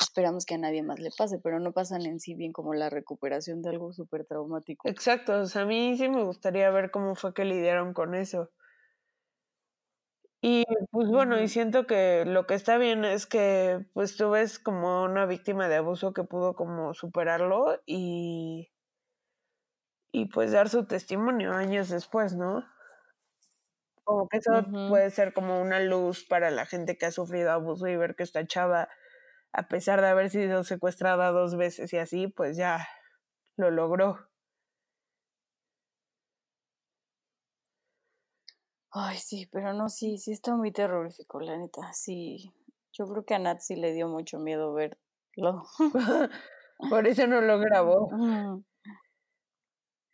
esperamos 0.00 0.44
que 0.44 0.54
a 0.54 0.58
nadie 0.58 0.82
más 0.82 1.00
le 1.00 1.10
pase, 1.16 1.38
pero 1.42 1.60
no 1.60 1.72
pasan 1.72 2.04
en 2.06 2.20
sí 2.20 2.34
bien 2.34 2.52
como 2.52 2.74
la 2.74 2.90
recuperación 2.90 3.62
de 3.62 3.70
algo 3.70 3.92
súper 3.92 4.26
traumático. 4.26 4.88
Exacto, 4.88 5.40
o 5.40 5.46
sea, 5.46 5.62
a 5.62 5.66
mí 5.66 5.96
sí 5.96 6.08
me 6.08 6.22
gustaría 6.24 6.70
ver 6.70 6.90
cómo 6.90 7.14
fue 7.14 7.34
que 7.34 7.44
lidiaron 7.44 7.94
con 7.94 8.14
eso. 8.14 8.50
Y 10.44 10.64
pues 10.90 11.08
bueno, 11.08 11.40
y 11.40 11.46
siento 11.48 11.86
que 11.86 12.24
lo 12.26 12.46
que 12.46 12.54
está 12.54 12.76
bien 12.76 13.04
es 13.04 13.26
que 13.26 13.86
pues 13.94 14.16
tú 14.16 14.30
ves 14.30 14.58
como 14.58 15.04
una 15.04 15.24
víctima 15.24 15.68
de 15.68 15.76
abuso 15.76 16.12
que 16.12 16.24
pudo 16.24 16.54
como 16.56 16.94
superarlo 16.94 17.80
y 17.86 18.72
y 20.12 20.26
pues 20.26 20.52
dar 20.52 20.68
su 20.68 20.86
testimonio 20.86 21.52
años 21.52 21.88
después, 21.88 22.34
¿no? 22.34 22.64
Como 24.12 24.28
que 24.28 24.36
eso 24.38 24.62
puede 24.88 25.10
ser 25.10 25.32
como 25.32 25.58
una 25.62 25.80
luz 25.80 26.24
para 26.24 26.50
la 26.50 26.66
gente 26.66 26.98
que 26.98 27.06
ha 27.06 27.10
sufrido 27.10 27.50
abuso 27.50 27.88
y 27.88 27.96
ver 27.96 28.14
que 28.14 28.24
esta 28.24 28.46
chava, 28.46 28.90
a 29.52 29.68
pesar 29.68 30.02
de 30.02 30.08
haber 30.08 30.28
sido 30.28 30.64
secuestrada 30.64 31.30
dos 31.30 31.56
veces 31.56 31.92
y 31.94 31.96
así, 31.96 32.28
pues 32.28 32.58
ya 32.58 32.86
lo 33.56 33.70
logró. 33.70 34.18
Ay, 38.90 39.16
sí, 39.16 39.48
pero 39.50 39.72
no, 39.72 39.88
sí, 39.88 40.18
sí 40.18 40.32
está 40.32 40.54
muy 40.54 40.72
terrorífico, 40.72 41.40
la 41.40 41.56
neta. 41.56 41.92
Sí, 41.94 42.52
yo 42.92 43.06
creo 43.06 43.24
que 43.24 43.34
a 43.34 43.38
Nat 43.38 43.60
sí 43.60 43.76
le 43.76 43.94
dio 43.94 44.08
mucho 44.08 44.38
miedo 44.38 44.74
verlo. 44.74 45.64
Por 46.90 47.06
eso 47.06 47.26
no 47.26 47.40
lo 47.40 47.58
grabó. 47.58 48.10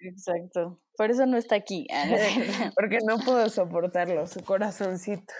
Exacto. 0.00 0.80
Por 0.96 1.10
eso 1.10 1.26
no 1.26 1.36
está 1.36 1.56
aquí. 1.56 1.86
Porque 2.74 2.98
no 3.06 3.18
puedo 3.18 3.48
soportarlo, 3.48 4.26
su 4.26 4.42
corazoncito. 4.42 5.32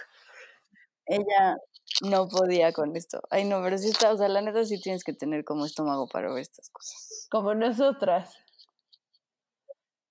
Ella 1.05 1.57
no 2.03 2.27
podía 2.27 2.71
con 2.71 2.95
esto. 2.95 3.21
Ay, 3.29 3.45
no, 3.45 3.61
pero 3.63 3.77
sí 3.77 3.89
está, 3.89 4.11
o 4.11 4.17
sea, 4.17 4.29
la 4.29 4.41
neta 4.41 4.63
sí 4.63 4.79
tienes 4.79 5.03
que 5.03 5.13
tener 5.13 5.43
como 5.43 5.65
estómago 5.65 6.07
para 6.07 6.31
ver 6.31 6.41
estas 6.41 6.69
cosas. 6.69 7.27
Como 7.31 7.55
nosotras. 7.55 8.37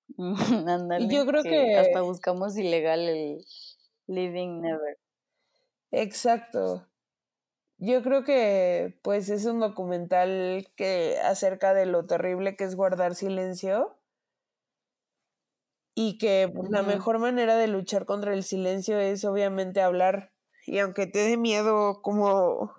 y 0.99 1.15
yo 1.15 1.27
creo 1.27 1.43
que, 1.43 1.77
hasta 1.77 2.01
buscamos 2.03 2.57
ilegal 2.57 3.01
el 3.09 3.45
Living 4.09 4.61
Never. 4.61 4.99
Exacto. 5.93 6.89
Yo 7.79 8.03
creo 8.03 8.25
que 8.25 8.99
pues 9.03 9.29
es 9.29 9.45
un 9.45 9.61
documental 9.61 10.67
que 10.77 11.17
acerca 11.23 11.75
de 11.75 11.87
lo 11.87 12.07
terrible 12.07 12.57
que 12.57 12.65
es 12.65 12.75
guardar 12.75 13.15
silencio 13.15 13.98
y 16.01 16.17
que 16.17 16.49
pues, 16.55 16.71
la 16.71 16.85
mejor 16.85 17.19
manera 17.19 17.57
de 17.57 17.67
luchar 17.67 18.05
contra 18.05 18.33
el 18.33 18.45
silencio 18.45 19.01
es 19.01 19.25
obviamente 19.25 19.81
hablar 19.81 20.31
y 20.65 20.79
aunque 20.79 21.09
te 21.09 21.19
dé 21.19 21.37
miedo 21.37 22.03
como 22.03 22.73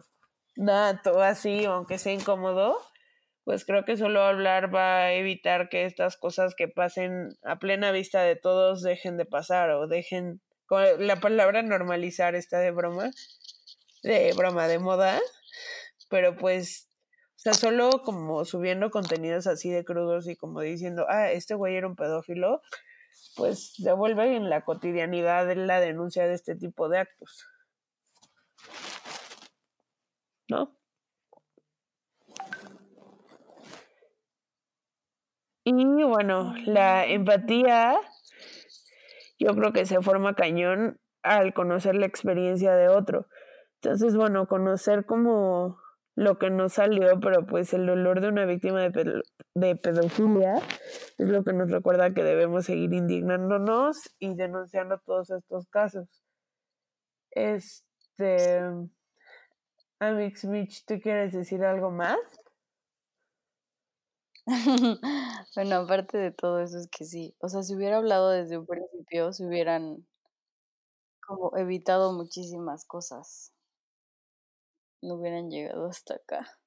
nato 0.56 1.22
así, 1.22 1.66
aunque 1.66 1.98
sea 1.98 2.14
incómodo, 2.14 2.80
pues 3.44 3.66
creo 3.66 3.84
que 3.84 3.98
solo 3.98 4.24
hablar 4.24 4.74
va 4.74 5.00
a 5.00 5.14
evitar 5.16 5.68
que 5.68 5.84
estas 5.84 6.16
cosas 6.16 6.56
que 6.56 6.70
pasen 6.70 7.38
a 7.44 7.60
plena 7.60 7.92
vista 7.92 8.22
de 8.22 8.38
todos 8.38 8.84
dejen 8.84 9.18
de 9.18 9.26
pasar 9.26 9.72
o 9.72 9.88
dejen 9.88 10.40
la 10.70 11.18
palabra 11.18 11.62
normalizar 11.62 12.36
está 12.36 12.60
de 12.60 12.72
broma, 12.72 13.12
de 14.02 14.32
broma 14.34 14.70
de 14.70 14.80
moda, 14.80 15.20
pero 16.10 16.38
pues 16.38 16.90
o 17.36 17.42
sea, 17.42 17.54
solo 17.54 18.02
como 18.06 18.46
subiendo 18.46 18.92
contenidos 18.92 19.46
así 19.46 19.70
de 19.70 19.84
crudos 19.84 20.28
y 20.30 20.38
como 20.38 20.62
diciendo, 20.62 21.06
ah, 21.10 21.32
este 21.32 21.56
güey 21.56 21.76
era 21.76 21.88
un 21.88 21.98
pedófilo, 21.98 22.62
pues 23.36 23.74
se 23.74 23.90
en 23.90 24.50
la 24.50 24.66
cotidianidad 24.66 25.52
la 25.54 25.80
denuncia 25.80 26.28
de 26.28 26.34
este 26.34 26.56
tipo 26.56 26.90
de 26.90 27.00
actos. 27.00 27.46
¿No? 30.50 30.76
Y 35.64 36.04
bueno, 36.04 36.56
la 36.66 37.06
empatía 37.06 38.00
yo 39.38 39.56
creo 39.56 39.72
que 39.72 39.86
se 39.86 40.02
forma 40.02 40.34
cañón 40.34 41.00
al 41.22 41.54
conocer 41.54 41.96
la 41.96 42.08
experiencia 42.08 42.76
de 42.76 42.90
otro. 42.90 43.28
Entonces, 43.82 44.16
bueno, 44.16 44.48
conocer 44.48 45.06
como 45.06 45.80
lo 46.16 46.38
que 46.38 46.50
nos 46.50 46.74
salió, 46.74 47.20
pero 47.22 47.46
pues 47.46 47.74
el 47.74 47.86
dolor 47.86 48.20
de 48.20 48.28
una 48.28 48.46
víctima 48.46 48.90
de 48.90 49.76
pedofilia 49.76 50.56
es 51.20 51.28
lo 51.30 51.44
que 51.44 51.54
nos 51.54 51.70
recuerda 51.70 52.14
que 52.14 52.24
debemos 52.24 52.66
seguir 52.66 52.94
indignándonos 52.94 54.16
y 54.20 54.36
denunciando 54.36 55.00
todos 55.06 55.30
estos 55.30 55.68
casos. 55.68 56.08
Este, 57.32 58.62
Amix 60.00 60.46
Mitch, 60.46 60.86
¿tú 60.86 61.00
quieres 61.00 61.34
decir 61.34 61.64
algo 61.64 61.92
más? 61.92 62.18
bueno, 65.56 65.76
aparte 65.76 66.18
de 66.18 66.32
todo 66.32 66.60
eso 66.62 66.80
es 66.80 66.88
que 66.90 67.06
sí, 67.06 67.36
o 67.40 67.50
sea, 67.50 67.62
si 67.62 67.76
hubiera 67.76 67.98
hablado 67.98 68.30
desde 68.32 68.58
un 68.58 68.66
principio, 68.66 69.32
se 69.32 69.46
hubieran 69.46 70.08
como 71.22 71.56
evitado 71.56 72.14
muchísimas 72.14 72.86
cosas 72.86 73.54
no 75.02 75.16
hubieran 75.16 75.50
llegado 75.50 75.88
hasta 75.88 76.16
acá. 76.16 76.60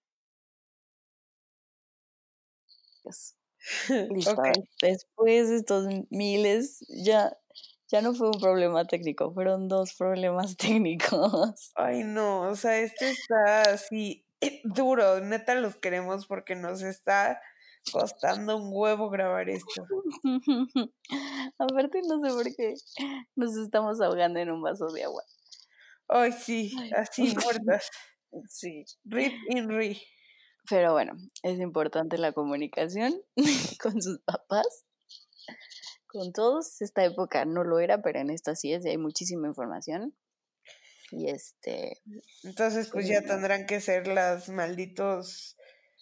Listo. 4.10 4.42
Después 4.80 5.48
de 5.48 5.56
estos 5.56 5.86
miles, 6.10 6.84
ya, 6.88 7.36
ya 7.88 8.02
no 8.02 8.14
fue 8.14 8.28
un 8.28 8.40
problema 8.40 8.86
técnico, 8.86 9.32
fueron 9.32 9.68
dos 9.68 9.94
problemas 9.94 10.56
técnicos. 10.56 11.72
Ay, 11.74 12.04
no, 12.04 12.42
o 12.42 12.56
sea, 12.56 12.78
esto 12.78 13.04
está 13.04 13.62
así 13.72 14.24
duro, 14.64 15.20
neta 15.20 15.54
los 15.54 15.76
queremos 15.76 16.26
porque 16.26 16.56
nos 16.56 16.82
está 16.82 17.40
costando 17.92 18.56
un 18.56 18.70
huevo 18.72 19.10
grabar 19.10 19.48
esto. 19.48 19.86
Aparte, 21.58 22.00
no 22.06 22.20
sé 22.20 22.34
por 22.34 22.54
qué 22.54 22.74
nos 23.34 23.56
estamos 23.56 24.00
ahogando 24.00 24.40
en 24.40 24.50
un 24.50 24.62
vaso 24.62 24.86
de 24.86 25.04
agua. 25.04 25.22
Ay, 26.08 26.32
sí, 26.32 26.72
así 26.96 27.34
muertas. 27.42 27.88
Sí. 28.48 28.84
Rip 29.04 29.32
in 29.50 29.68
re. 29.68 30.00
Pero 30.68 30.92
bueno, 30.92 31.14
es 31.42 31.58
importante 31.58 32.18
la 32.18 32.32
comunicación 32.32 33.14
con 33.82 34.00
sus 34.00 34.20
papás. 34.20 34.84
Con 36.06 36.32
todos, 36.32 36.80
esta 36.82 37.04
época 37.04 37.44
no 37.44 37.64
lo 37.64 37.80
era, 37.80 38.02
pero 38.02 38.20
en 38.20 38.30
esta 38.30 38.54
sí 38.54 38.72
es 38.72 38.84
y 38.84 38.90
hay 38.90 38.98
muchísima 38.98 39.48
información. 39.48 40.14
Y 41.10 41.30
este. 41.30 42.00
Entonces, 42.42 42.88
pues 42.90 43.06
ya 43.06 43.22
tendrán 43.22 43.66
que 43.66 43.80
ser 43.80 44.06
las 44.06 44.48
malditos 44.48 45.56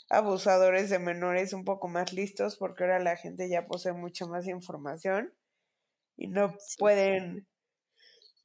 abusadores 0.09 0.91
de 0.91 0.99
menores 0.99 1.53
un 1.53 1.65
poco 1.65 1.89
más 1.89 2.13
listos, 2.13 2.57
porque 2.57 2.85
ahora 2.85 2.99
la 2.99 3.17
gente 3.17 3.49
ya 3.49 3.67
posee 3.67 3.93
mucha 3.93 4.27
más 4.27 4.47
información 4.47 5.33
y 6.17 6.29
no 6.29 6.55
pueden 6.79 7.47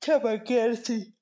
chamaquearse. 0.01 1.13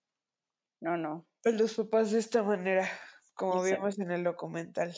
No, 0.81 0.97
no. 0.97 1.25
A 1.45 1.49
los 1.49 1.73
papás 1.73 2.11
de 2.11 2.19
esta 2.19 2.43
manera, 2.43 2.87
como 3.33 3.61
vimos 3.63 3.99
en 3.99 4.11
el 4.11 4.23
documental. 4.23 4.93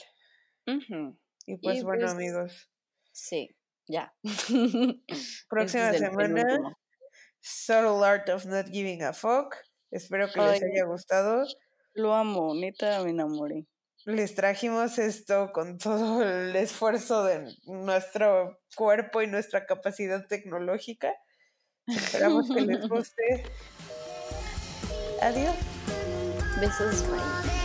Y 1.46 1.58
pues 1.58 1.78
Y, 1.80 1.84
bueno, 1.84 2.02
pues, 2.02 2.12
amigos, 2.12 2.70
Sí, 3.12 3.56
ya. 3.88 4.14
próxima 5.50 5.90
Este 5.90 5.98
es 5.98 6.02
el 6.02 6.10
semana, 6.10 6.44
penúltimo. 6.44 6.78
Subtle 7.42 8.06
Art 8.06 8.30
of 8.30 8.46
Not 8.46 8.68
Giving 8.68 9.04
a 9.04 9.14
Fuck. 9.14 9.56
Espero 9.92 10.28
que 10.32 10.40
les 10.42 10.62
Ay. 10.62 10.72
haya 10.74 10.86
gustado. 10.86 11.46
Lo 11.94 12.14
amo, 12.14 12.54
neta, 12.56 13.02
me 13.04 13.12
enamoré. 13.12 13.68
Les 14.06 14.36
trajimos 14.36 14.98
esto 15.00 15.52
con 15.54 15.78
todo 15.78 16.22
el 16.24 16.56
esfuerzo 16.56 17.24
de 17.24 17.56
nuestro 17.66 18.60
cuerpo 18.76 19.22
y 19.22 19.28
nuestra 19.28 19.66
capacidad 19.66 20.28
tecnológica. 20.28 21.14
Esperamos 21.88 22.48
que 22.54 22.62
les 22.62 22.88
guste. 22.90 23.44
Adiós. 25.22 25.56
Besos, 26.60 27.04
bye. 27.10 27.65